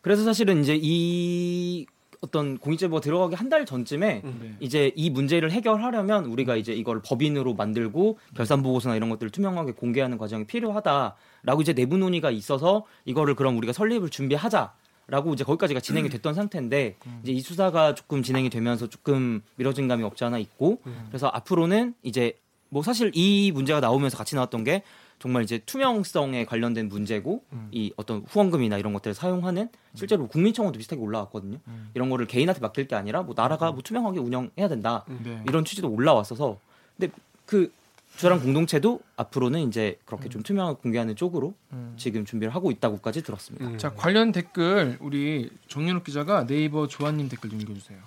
그래서 0.00 0.22
사실은 0.24 0.62
이제 0.62 0.78
이 0.80 1.86
어떤 2.20 2.56
공익제보가 2.58 3.00
들어가기 3.00 3.34
한 3.34 3.48
달 3.48 3.66
전쯤에 3.66 4.22
네. 4.24 4.56
이제 4.60 4.92
이 4.94 5.10
문제를 5.10 5.50
해결하려면 5.50 6.26
우리가 6.26 6.54
이제 6.54 6.72
이걸 6.72 7.02
법인으로 7.02 7.54
만들고 7.54 8.18
결산 8.36 8.62
보고서나 8.62 8.94
이런 8.94 9.10
것들을 9.10 9.30
투명하게 9.30 9.72
공개하는 9.72 10.18
과정이 10.18 10.46
필요하다라고 10.46 11.60
이제 11.60 11.72
내부 11.74 11.98
논의가 11.98 12.30
있어서 12.30 12.86
이거를 13.04 13.34
그럼 13.34 13.58
우리가 13.58 13.72
설립을 13.72 14.08
준비하자 14.08 14.72
라고 15.12 15.34
이제 15.34 15.44
거기까지가 15.44 15.80
진행이 15.80 16.08
됐던 16.08 16.32
상태인데 16.32 16.96
이제 17.22 17.32
이 17.32 17.40
수사가 17.42 17.94
조금 17.94 18.22
진행이 18.22 18.48
되면서 18.48 18.88
조금 18.88 19.42
미뤄진 19.56 19.86
감이 19.86 20.02
없지 20.04 20.24
않아 20.24 20.38
있고 20.38 20.80
그래서 21.08 21.26
앞으로는 21.26 21.92
이제 22.02 22.38
뭐 22.70 22.82
사실 22.82 23.12
이 23.14 23.52
문제가 23.52 23.80
나오면서 23.80 24.16
같이 24.16 24.34
나왔던 24.34 24.64
게 24.64 24.82
정말 25.18 25.42
이제 25.42 25.58
투명성에 25.58 26.46
관련된 26.46 26.88
문제고 26.88 27.44
음. 27.52 27.68
이 27.72 27.92
어떤 27.96 28.24
후원금이나 28.26 28.78
이런 28.78 28.94
것들을 28.94 29.12
사용하는 29.12 29.68
실제로 29.94 30.26
국민청원도 30.28 30.78
비슷하게 30.78 31.02
올라왔거든요. 31.02 31.58
음. 31.68 31.90
이런 31.92 32.08
거를 32.08 32.26
개인한테 32.26 32.62
맡길 32.62 32.88
게 32.88 32.94
아니라 32.96 33.20
뭐 33.20 33.34
나라가 33.36 33.70
뭐 33.70 33.82
투명하게 33.82 34.18
운영해야 34.18 34.66
된다. 34.66 35.04
네. 35.22 35.44
이런 35.46 35.66
취지도 35.66 35.90
올라왔어서 35.90 36.58
근데 36.96 37.12
그 37.44 37.70
주사랑 38.16 38.40
공동체도 38.40 39.00
앞으로는 39.16 39.60
이제 39.68 39.98
그렇게 40.04 40.28
좀 40.28 40.42
투명하게 40.42 40.80
공개하는 40.82 41.16
쪽으로 41.16 41.54
음. 41.72 41.94
지금 41.96 42.24
준비를 42.24 42.54
하고 42.54 42.70
있다고까지 42.70 43.22
들었습니다. 43.22 43.66
음. 43.66 43.78
자 43.78 43.94
관련 43.94 44.32
댓글 44.32 44.96
우리 45.00 45.50
정연욱 45.68 46.04
기자가 46.04 46.46
네이버 46.46 46.86
조아님 46.86 47.28
댓글 47.28 47.50
좀 47.50 47.60
읽어주세요. 47.60 47.98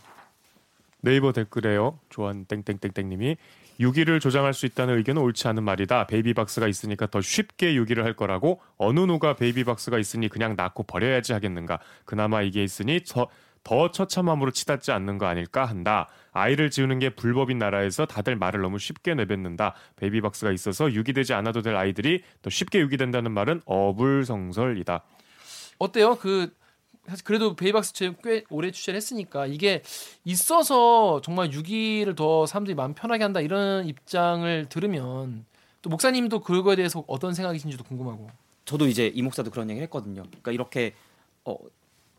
네이버 1.01 1.31
댓글에요. 1.33 1.99
조한 2.09 2.45
땡땡땡땡님이 2.45 3.37
유기를 3.79 4.19
조장할 4.19 4.53
수 4.53 4.65
있다는 4.65 4.97
의견은 4.97 5.21
옳지 5.21 5.47
않은 5.49 5.63
말이다. 5.63 6.07
베이비박스가 6.07 6.67
있으니까 6.67 7.07
더 7.07 7.21
쉽게 7.21 7.75
유기를 7.75 8.05
할 8.05 8.13
거라고 8.13 8.61
어느 8.77 9.01
누가 9.01 9.35
베이비박스가 9.35 9.99
있으니 9.99 10.29
그냥 10.29 10.55
낳고 10.55 10.83
버려야지 10.83 11.33
하겠는가. 11.33 11.79
그나마 12.05 12.41
이게 12.41 12.63
있으니 12.63 13.01
더, 13.07 13.27
더 13.65 13.89
처참함으로 13.89 14.51
치닫지 14.51 14.91
않는 14.91 15.17
거 15.17 15.25
아닐까 15.25 15.65
한다. 15.65 16.07
아이를 16.31 16.69
지우는 16.69 16.99
게 16.99 17.09
불법인 17.09 17.57
나라에서 17.57 18.05
다들 18.05 18.35
말을 18.35 18.61
너무 18.61 18.77
쉽게 18.77 19.15
내뱉는다. 19.15 19.73
베이비박스가 19.95 20.51
있어서 20.51 20.93
유기되지 20.93 21.33
않아도 21.33 21.63
될 21.63 21.75
아이들이 21.75 22.23
더 22.43 22.51
쉽게 22.51 22.79
유기된다는 22.79 23.31
말은 23.31 23.61
어불성설이다. 23.65 25.03
어때요? 25.79 26.15
그 26.15 26.53
사실 27.07 27.25
그래도 27.25 27.55
베이박스 27.55 28.13
꽤 28.23 28.43
오래 28.49 28.69
취재를 28.69 28.97
했으니까 28.97 29.47
이게 29.47 29.81
있어서 30.23 31.21
정말 31.21 31.51
유기를 31.51 32.13
더 32.13 32.45
사람들이 32.45 32.75
마음 32.75 32.93
편하게 32.93 33.23
한다 33.23 33.41
이런 33.41 33.87
입장을 33.87 34.67
들으면 34.69 35.45
또 35.81 35.89
목사님도 35.89 36.41
그거에 36.41 36.75
대해서 36.75 37.03
어떤 37.07 37.33
생각이신지도 37.33 37.83
궁금하고. 37.83 38.29
저도 38.65 38.87
이제 38.87 39.07
이 39.07 39.23
목사도 39.23 39.49
그런 39.49 39.71
얘기를 39.71 39.83
했거든요. 39.85 40.21
그러니까 40.23 40.51
이렇게 40.51 40.93
어 41.43 41.57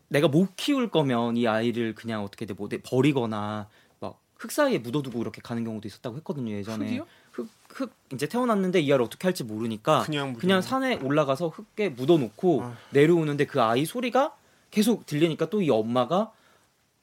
내가 0.09 0.27
못 0.27 0.55
키울 0.55 0.89
거면 0.89 1.37
이 1.37 1.47
아이를 1.47 1.93
그냥 1.95 2.23
어떻게든 2.23 2.55
뭐 2.57 2.69
내- 2.69 2.81
버리거나 2.81 3.67
막 3.99 4.19
흙 4.37 4.51
사이에 4.51 4.77
묻어두고 4.77 5.19
이렇게 5.21 5.41
가는 5.41 5.63
경우도 5.63 5.87
있었다고 5.87 6.17
했거든요 6.17 6.53
예전에. 6.53 6.99
흙, 7.31 7.49
흙 7.69 7.91
이제 8.13 8.27
태어났는데 8.27 8.79
이 8.81 8.91
아이를 8.91 9.03
어떻게 9.03 9.27
할지 9.27 9.43
모르니까 9.43 10.03
그냥. 10.03 10.33
그냥 10.33 10.61
산에 10.61 10.95
올라가서 10.95 11.49
흙에 11.49 11.89
묻어놓고 11.89 12.61
아. 12.63 12.77
내려오는데 12.91 13.45
그 13.45 13.61
아이 13.61 13.85
소리가 13.85 14.35
계속 14.71 15.05
들리니까 15.05 15.49
또 15.49 15.61
이 15.61 15.69
엄마가 15.69 16.31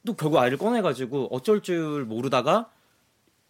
또 0.06 0.14
결국 0.14 0.38
아이를 0.38 0.58
꺼내가지고 0.58 1.28
어쩔 1.34 1.62
줄 1.62 2.04
모르다가 2.04 2.70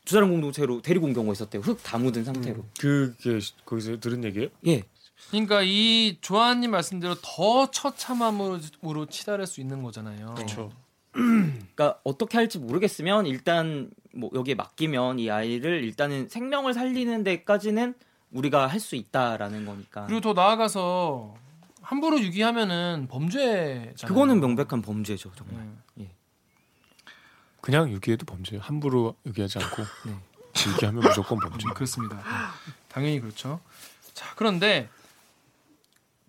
주사람 0.05 0.31
공동체로 0.31 0.81
데리고 0.83 1.07
온 1.07 1.13
경우가 1.15 1.33
있었대요. 1.33 1.63
흙 1.63 1.79
다 1.83 1.99
묻은 1.99 2.25
상태로. 2.25 2.65
그게 2.79 3.39
거기서 3.65 3.99
들은 4.01 4.23
얘기예요? 4.25 4.49
예. 4.67 4.83
그러니까 5.31 5.63
이 5.63 6.19
조아님 6.21 6.71
말씀대로 6.71 7.17
더 7.23 7.71
처참함으로 7.71 9.07
치달을 9.09 9.47
수 9.47 9.61
있는 9.61 9.83
거잖아요. 9.83 10.35
그렇죠. 10.35 10.71
그러니까 11.13 11.99
어떻게 12.05 12.39
할지 12.39 12.59
모르겠으면 12.59 13.27
일단 13.27 13.91
뭐 14.13 14.31
여기에 14.35 14.55
맡기면 14.55 15.19
이 15.19 15.31
아이를 15.31 15.85
일단은 15.85 16.29
생명을 16.29 16.75
살리는 16.75 17.25
데까지는 17.25 17.95
우리가 18.33 18.67
할 18.67 18.81
수 18.81 18.97
있다라는 18.97 19.65
거니까. 19.65 20.07
그리고 20.07 20.21
더 20.21 20.33
나아가서 20.33 21.35
함부로 21.83 22.21
유기하면은 22.21 23.07
범죄잖아요. 23.09 23.95
그거는 24.07 24.41
명백한 24.41 24.83
범죄죠, 24.83 25.31
정말. 25.37 25.69
네. 25.95 26.11
그냥 27.61 27.91
유기해도 27.91 28.27
범죄예요. 28.27 28.61
함부로 28.63 29.15
유기하지 29.27 29.59
않고 29.59 29.83
네. 30.07 30.17
유기하면 30.73 31.03
무조건 31.03 31.39
범죄. 31.39 31.69
그렇습니다. 31.75 32.23
당연히 32.89 33.21
그렇죠. 33.21 33.61
자, 34.15 34.33
그런데 34.37 34.89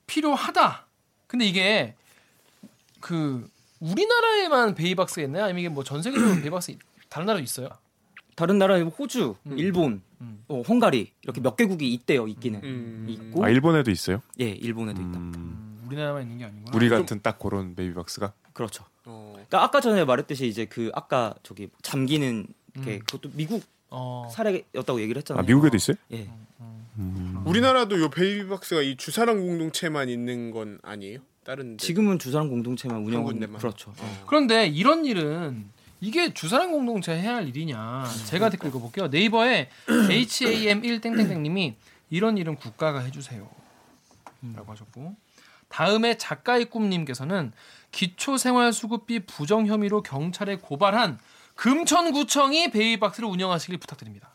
필요하다. 0.07 0.85
근데 1.27 1.45
이게 1.45 1.95
그 2.99 3.47
우리나라에만 3.79 4.75
베이박스가 4.75 5.23
있나요? 5.23 5.43
아니면 5.45 5.59
이게 5.59 5.69
뭐 5.69 5.83
전 5.83 6.01
세계적으로 6.01 6.35
베이박스 6.41 6.77
다른 7.09 7.25
나라도 7.25 7.43
있어요? 7.43 7.69
다른 8.35 8.57
나라에 8.57 8.81
호주, 8.81 9.35
음. 9.45 9.57
일본, 9.57 10.01
음. 10.21 10.43
어, 10.49 10.61
헝가리 10.67 11.11
이렇게 11.21 11.39
몇 11.41 11.55
개국이 11.55 11.93
있대요, 11.93 12.27
있기는. 12.27 12.61
음. 12.63 13.05
있고 13.09 13.45
아 13.45 13.49
일본에도 13.49 13.91
있어요? 13.91 14.21
예, 14.41 14.49
일본에도 14.49 15.01
있다. 15.01 15.17
음, 15.17 15.31
음, 15.35 15.83
우리나라만 15.87 16.23
있는 16.23 16.37
게 16.39 16.45
아니구나. 16.45 16.71
우리 16.75 16.89
같은 16.89 17.21
딱 17.21 17.39
그런 17.39 17.75
베이비박스가 17.75 18.33
그렇죠. 18.53 18.83
어. 19.05 19.31
그러니까 19.33 19.63
아까 19.63 19.79
전에 19.79 20.03
말했듯이 20.03 20.47
이제 20.47 20.65
그 20.65 20.91
아까 20.93 21.33
저기 21.43 21.69
잠기는 21.81 22.47
게 22.83 22.95
음. 22.95 22.99
그것도 22.99 23.29
미국 23.33 23.63
어. 23.89 24.29
사례였다고 24.33 24.99
얘기를 25.01 25.19
했잖아요. 25.19 25.41
아 25.41 25.45
미국에도 25.45 25.77
있어요? 25.77 25.95
예. 26.11 26.27
음. 26.59 26.84
우리나라도 27.45 27.99
요 27.99 28.09
베이비박스가 28.09 28.81
이 28.81 28.95
주사랑 28.95 29.37
공동체만 29.37 30.09
있는 30.09 30.51
건 30.51 30.79
아니에요? 30.83 31.19
다른 31.43 31.77
데? 31.77 31.85
지금은 31.85 32.19
주사람 32.19 32.49
공동체만 32.49 33.03
운영 33.03 33.23
군데만. 33.23 33.59
그렇죠. 33.59 33.93
어. 33.97 34.23
그런데 34.27 34.67
이런 34.67 35.05
일은 35.05 35.69
이게 36.01 36.33
주사랑 36.33 36.71
공동체 36.71 37.13
해야 37.13 37.35
할 37.35 37.47
일이냐? 37.47 38.05
제가 38.25 38.49
댓글 38.49 38.69
읽어볼게요. 38.69 39.07
네이버에 39.07 39.69
HAM1 39.87 41.01
땡땡땡님이 41.01 41.75
이런 42.09 42.37
일은 42.37 42.55
국가가 42.55 42.99
해주세요.라고 42.99 44.71
하셨고 44.71 45.15
다음에 45.69 46.17
작가의 46.17 46.65
꿈님께서는 46.65 47.51
기초생활수급비 47.91 49.25
부정 49.25 49.67
혐의로 49.67 50.03
경찰에 50.03 50.57
고발한 50.57 51.19
금천구청이 51.55 52.71
베이박스를 52.71 53.29
운영하시길 53.29 53.77
부탁드립니다. 53.77 54.34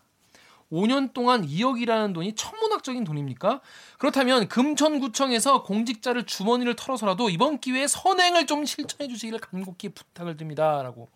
5년 0.73 1.13
동안 1.13 1.47
2억이라는 1.47 2.15
돈이 2.15 2.35
천문학적인 2.35 3.05
돈입니까? 3.05 3.61
그렇다면 3.99 4.49
금천구청에서 4.49 5.63
공직자를 5.65 6.27
주머니를 6.27 6.77
털어서라도 6.77 7.29
이번 7.31 7.59
기회에 7.59 7.87
선행을 7.87 8.47
좀 8.47 8.65
실천해 8.65 9.09
주시기를 9.09 9.41
간곡히 9.41 9.89
부탁을 9.91 10.37
드립니다라고 10.37 11.09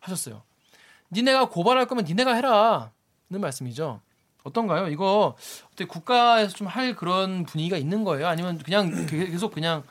하셨어요. 0.00 0.42
니네가 1.12 1.50
고발할 1.50 1.86
거면 1.86 2.04
니네가 2.04 2.34
해라는 2.34 2.88
말씀이죠. 3.30 4.00
어떤가요? 4.44 4.88
이거 4.88 5.36
어떻게 5.66 5.84
국가에서 5.84 6.54
좀 6.54 6.66
할 6.66 6.96
그런 6.96 7.44
분위기가 7.44 7.76
있는 7.76 8.02
거예요? 8.04 8.26
아니면 8.26 8.58
그냥 8.58 8.90
계속 9.06 9.52
그냥 9.52 9.82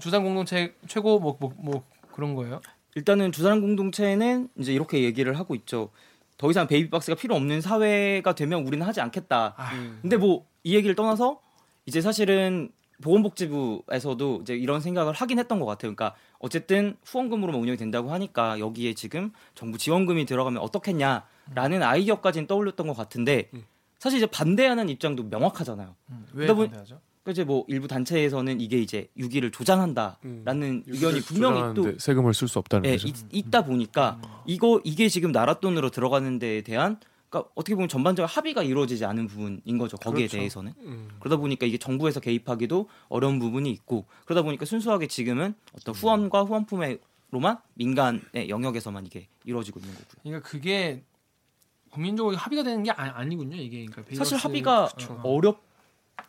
주상 0.00 0.24
공동체 0.24 0.74
최고 0.88 1.18
뭐뭐뭐 1.20 1.84
그런 2.12 2.34
거예요? 2.34 2.60
일단은 2.94 3.30
주사람 3.32 3.60
공동체는 3.60 4.48
이제 4.58 4.72
이렇게 4.72 5.02
얘기를 5.04 5.38
하고 5.38 5.54
있죠. 5.54 5.90
더 6.38 6.50
이상 6.50 6.66
베이비박스가 6.66 7.16
필요 7.16 7.34
없는 7.36 7.60
사회가 7.60 8.34
되면 8.34 8.66
우리는 8.66 8.86
하지 8.86 9.00
않겠다. 9.00 9.54
아, 9.56 9.70
근데 10.02 10.16
뭐 10.16 10.44
이 10.66 10.74
얘기를 10.74 10.96
떠나서 10.96 11.40
이제 11.86 12.00
사실은 12.00 12.72
보건복지부에서도 13.00 14.40
이제 14.42 14.54
이런 14.56 14.80
생각을 14.80 15.12
하긴 15.12 15.38
했던 15.38 15.60
것 15.60 15.66
같아요. 15.66 15.94
그러니까 15.94 16.16
어쨌든 16.40 16.96
후원금으로만 17.04 17.60
운영이 17.60 17.76
된다고 17.76 18.10
하니까 18.12 18.58
여기에 18.58 18.94
지금 18.94 19.32
정부 19.54 19.78
지원금이 19.78 20.26
들어가면 20.26 20.60
어떻겠냐라는 20.62 21.82
아이디어까지는 21.82 22.48
떠올렸던 22.48 22.88
것 22.88 22.96
같은데 22.96 23.48
사실 24.00 24.18
이제 24.18 24.26
반대하는 24.26 24.88
입장도 24.88 25.22
명확하잖아요. 25.24 25.94
음, 26.10 26.26
왜 26.32 26.46
그러다 26.46 26.62
반대하죠? 26.72 27.00
그러니까 27.26 27.32
이제 27.32 27.44
뭐 27.44 27.64
일부 27.66 27.88
단체에서는 27.88 28.60
이게 28.60 28.78
이제 28.78 29.08
유기를 29.16 29.50
조장한다라는 29.50 30.84
의견이 30.86 31.20
분명히 31.20 31.74
또 31.74 31.98
세금을 31.98 32.32
쓸 32.32 32.46
수 32.46 32.60
없다는 32.60 32.88
예, 32.88 32.92
거죠. 32.92 33.08
있, 33.08 33.14
있다 33.32 33.64
보니까 33.64 34.20
이거 34.46 34.80
이게 34.84 35.08
지금 35.08 35.32
나라 35.32 35.54
돈으로 35.54 35.90
들어가는 35.90 36.38
데에 36.38 36.62
대한 36.62 37.00
그러니까 37.28 37.50
어떻게 37.56 37.74
보면 37.74 37.88
전반적으로 37.88 38.28
합의가 38.28 38.62
이루어지지 38.62 39.04
않은 39.04 39.26
부분인 39.26 39.76
거죠 39.78 39.96
거기에 39.96 40.26
그렇죠. 40.26 40.36
대해서는 40.36 40.74
음. 40.82 41.08
그러다 41.18 41.38
보니까 41.38 41.66
이게 41.66 41.78
정부에서 41.78 42.20
개입하기도 42.20 42.88
어려운 43.08 43.40
부분이 43.40 43.68
있고 43.72 44.06
그러다 44.24 44.42
보니까 44.42 44.64
순수하게 44.64 45.08
지금은 45.08 45.54
어떤 45.72 45.96
후원과 45.96 46.44
후원품으로만 46.44 47.58
민간의 47.74 48.48
영역에서만 48.48 49.04
이게 49.04 49.26
이루어지고 49.44 49.80
있는 49.80 49.92
거고요. 49.94 50.20
그러니까 50.22 50.48
그게 50.48 51.02
국민적으로 51.90 52.36
합의가 52.36 52.62
되는 52.62 52.84
게 52.84 52.92
아, 52.92 53.24
니 53.24 53.34
군요 53.34 53.56
이게. 53.56 53.86
그러니까 53.86 54.14
사실 54.14 54.36
합의가 54.36 54.90
그렇죠. 54.94 55.20
어렵 55.24 55.65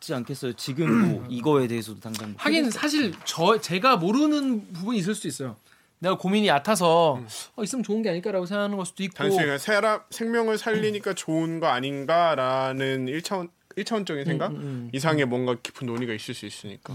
지 0.00 0.14
않겠어요. 0.14 0.52
지금 0.54 1.12
뭐 1.12 1.26
이거에 1.28 1.66
대해서도 1.66 2.00
당장 2.00 2.28
뭐 2.30 2.36
하긴 2.38 2.70
사실 2.70 3.12
저 3.24 3.60
제가 3.60 3.96
모르는 3.96 4.72
부분이 4.72 4.98
있을 4.98 5.14
수도 5.14 5.28
있어요. 5.28 5.56
내가 5.98 6.16
고민이 6.16 6.46
얕아서 6.46 7.20
어, 7.56 7.64
있으면 7.64 7.82
좋은 7.82 8.02
게 8.02 8.10
아닐까라고 8.10 8.46
생각하는 8.46 8.76
걸 8.76 8.86
수도 8.86 9.02
있고. 9.02 9.14
단순히 9.14 9.58
사람 9.58 10.00
생명을 10.10 10.56
살리니까 10.58 11.14
좋은 11.14 11.58
거 11.58 11.66
아닌가라는 11.66 13.06
1차원 13.06 13.50
1차원적인 13.76 14.24
생각 14.24 14.50
음, 14.52 14.56
음. 14.56 14.90
이상의 14.92 15.24
뭔가 15.24 15.56
깊은 15.60 15.86
논의가 15.86 16.12
있을 16.12 16.34
수 16.34 16.46
있으니까. 16.46 16.94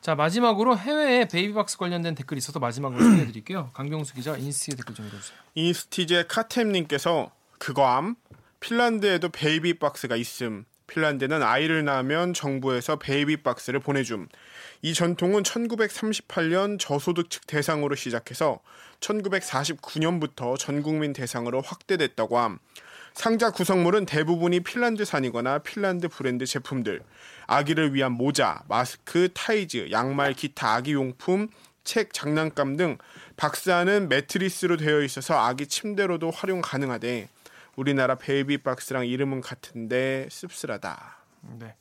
자 0.00 0.14
마지막으로 0.14 0.78
해외에 0.78 1.26
베이비박스 1.26 1.76
관련된 1.76 2.14
댓글이 2.14 2.38
있어서 2.38 2.60
마지막으로 2.60 3.02
소개해드릴게요. 3.02 3.70
강병수 3.74 4.14
기자 4.14 4.36
인스티 4.36 4.76
댓글 4.76 4.94
좀 4.94 5.06
읽어주세요. 5.06 5.38
인스티제 5.54 6.24
카템님께서 6.28 7.32
그거 7.58 7.86
암 7.86 8.14
핀란드에도 8.60 9.30
베이비 9.30 9.78
박스가 9.80 10.14
있음. 10.16 10.64
핀란드는 10.88 11.42
아이를 11.42 11.84
낳으면 11.84 12.34
정부에서 12.34 12.96
베이비 12.96 13.38
박스를 13.38 13.78
보내줌. 13.78 14.28
이 14.82 14.94
전통은 14.94 15.44
1938년 15.44 16.78
저소득층 16.80 17.42
대상으로 17.46 17.94
시작해서 17.94 18.60
1949년부터 19.00 20.58
전 20.58 20.82
국민 20.82 21.12
대상으로 21.12 21.60
확대됐다고 21.60 22.38
함. 22.38 22.58
상자 23.14 23.50
구성물은 23.50 24.06
대부분이 24.06 24.60
핀란드산이거나 24.60 25.58
핀란드 25.58 26.08
브랜드 26.08 26.46
제품들. 26.46 27.02
아기를 27.46 27.94
위한 27.94 28.12
모자, 28.12 28.62
마스크, 28.68 29.28
타이즈, 29.34 29.90
양말, 29.90 30.34
기타 30.34 30.74
아기 30.74 30.92
용품, 30.92 31.48
책, 31.84 32.12
장난감 32.12 32.76
등 32.76 32.98
박스안은 33.36 34.08
매트리스로 34.08 34.76
되어 34.76 35.02
있어서 35.02 35.38
아기 35.38 35.66
침대로도 35.66 36.30
활용 36.30 36.60
가능하대. 36.60 37.28
우리나라 37.78 38.16
베이비 38.16 38.58
박스랑 38.64 39.06
이름은 39.06 39.40
같은데 39.40 40.26
씁쓸하다. 40.32 41.16
네. 41.60 41.76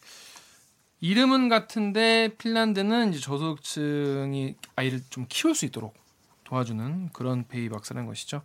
이름은 1.00 1.50
같은데 1.50 2.36
핀란드는 2.38 3.10
이제 3.10 3.20
저소득층이 3.20 4.56
아이를 4.76 5.02
좀 5.10 5.26
키울 5.28 5.56
수 5.56 5.66
있도록 5.66 5.96
도와주는 6.44 7.10
그런 7.14 7.48
베이비박스라는 7.48 8.06
것이죠. 8.06 8.44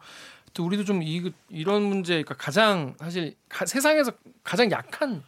또 0.55 0.65
우리도 0.65 0.85
좀 0.85 1.03
이, 1.03 1.31
이런 1.51 1.83
문제, 1.83 2.15
그러니까 2.23 2.35
가장 2.37 2.95
사실 2.99 3.37
가- 3.51 3.67
세상에서 3.67 4.13
가장 4.43 4.71
약한 4.71 5.23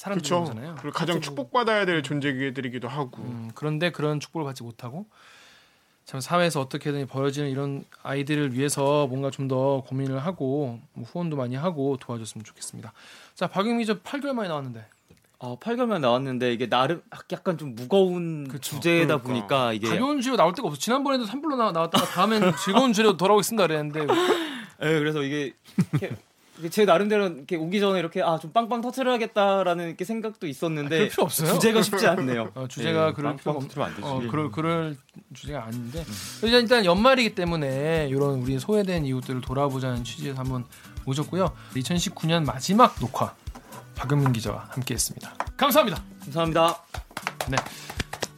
그렇죠. 0.00 0.44
사람들이잖아요. 0.44 0.76
그리고 0.80 0.96
가장 0.96 1.20
축복받아야 1.20 1.84
될 1.84 2.02
존재들이기도 2.04 2.86
하고. 2.86 3.22
음, 3.22 3.50
그런데 3.56 3.90
그런 3.90 4.20
축복을 4.20 4.44
받지 4.44 4.62
못하고 4.62 5.06
참 6.06 6.20
사회에서 6.20 6.60
어떻게든 6.60 7.06
벌어지는 7.08 7.50
이런 7.50 7.84
아이들을 8.04 8.54
위해서 8.54 9.06
뭔가 9.08 9.30
좀 9.30 9.48
더 9.48 9.82
고민을 9.86 10.18
하고 10.18 10.80
뭐 10.92 11.04
후원도 11.04 11.36
많이 11.36 11.54
하고 11.56 11.96
도와줬으면 12.00 12.44
좋겠습니다. 12.44 12.92
자, 13.34 13.46
박영미 13.48 13.86
저 13.86 14.00
8개월 14.00 14.32
만에 14.32 14.48
나왔는데 14.48 14.84
아 15.38 15.56
8개월만 15.60 16.00
나왔는데 16.00 16.52
이게 16.52 16.68
나름 16.68 17.02
약간 17.32 17.58
좀 17.58 17.74
무거운 17.76 18.48
그쵸. 18.48 18.76
주제다 18.76 19.18
그러니까. 19.18 19.22
보니까 19.28 19.72
이게 19.72 19.88
가벼운 19.88 20.16
주제로 20.18 20.36
나올 20.36 20.52
데가 20.54 20.66
없어. 20.68 20.78
지난번에도 20.80 21.26
3불로 21.26 21.56
나, 21.56 21.70
나왔다가 21.72 22.06
다음엔 22.06 22.54
즐거운 22.64 22.92
주제로 22.92 23.16
돌아오겠습니다 23.16 23.66
그랬는데 23.66 24.00
예, 24.82 24.98
그래서 24.98 25.22
이게 25.22 25.52
이렇게 25.92 26.06
이게 26.06 26.16
제 26.70 26.84
나름대로 26.84 27.26
이렇게 27.28 27.56
오기 27.56 27.80
전에 27.80 27.98
이렇게 27.98 28.22
아 28.22 28.38
좀 28.38 28.52
빵빵 28.52 28.80
터트려야겠다라는 28.80 29.86
이렇게 29.88 30.04
생각도 30.04 30.46
있었는데 30.46 31.08
필요 31.08 31.24
없어요. 31.24 31.52
주제가 31.54 31.82
쉽지 31.82 32.06
않네요. 32.08 32.50
어, 32.54 32.66
주제가 32.68 33.08
예, 33.08 33.12
그럴 33.12 33.36
빵빵 33.36 33.38
필요가 33.38 33.58
없, 33.58 33.62
터뜨리면 33.68 33.88
안 33.88 33.96
되지. 33.96 34.08
어, 34.08 34.30
그럴 34.30 34.50
그럴 34.50 34.96
주제가 35.34 35.64
아닌데 35.64 36.04
일단 36.42 36.60
일단 36.62 36.84
연말이기 36.84 37.34
때문에 37.34 38.08
이런 38.10 38.40
우리 38.40 38.58
소외된 38.58 39.04
이웃들을 39.06 39.40
돌아보자는 39.42 40.04
취지에서 40.04 40.38
한번 40.40 40.64
모셨고요. 41.04 41.52
2019년 41.74 42.44
마지막 42.44 42.98
녹화 43.00 43.34
박은민 43.94 44.32
기자와 44.32 44.66
함께했습니다. 44.70 45.34
감사합니다. 45.56 46.02
감사합니다. 46.24 46.82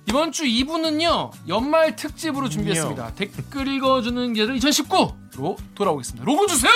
이번 0.09 0.33
주 0.33 0.45
2부는요 0.45 1.31
연말 1.49 1.95
특집으로 1.97 2.49
준비했습니다. 2.49 3.15
댓글 3.15 3.69
읽어주는 3.69 4.33
계절 4.33 4.57
2019로 4.57 5.57
돌아오겠습니다. 5.75 6.25
로고 6.25 6.47
주세요. 6.47 6.73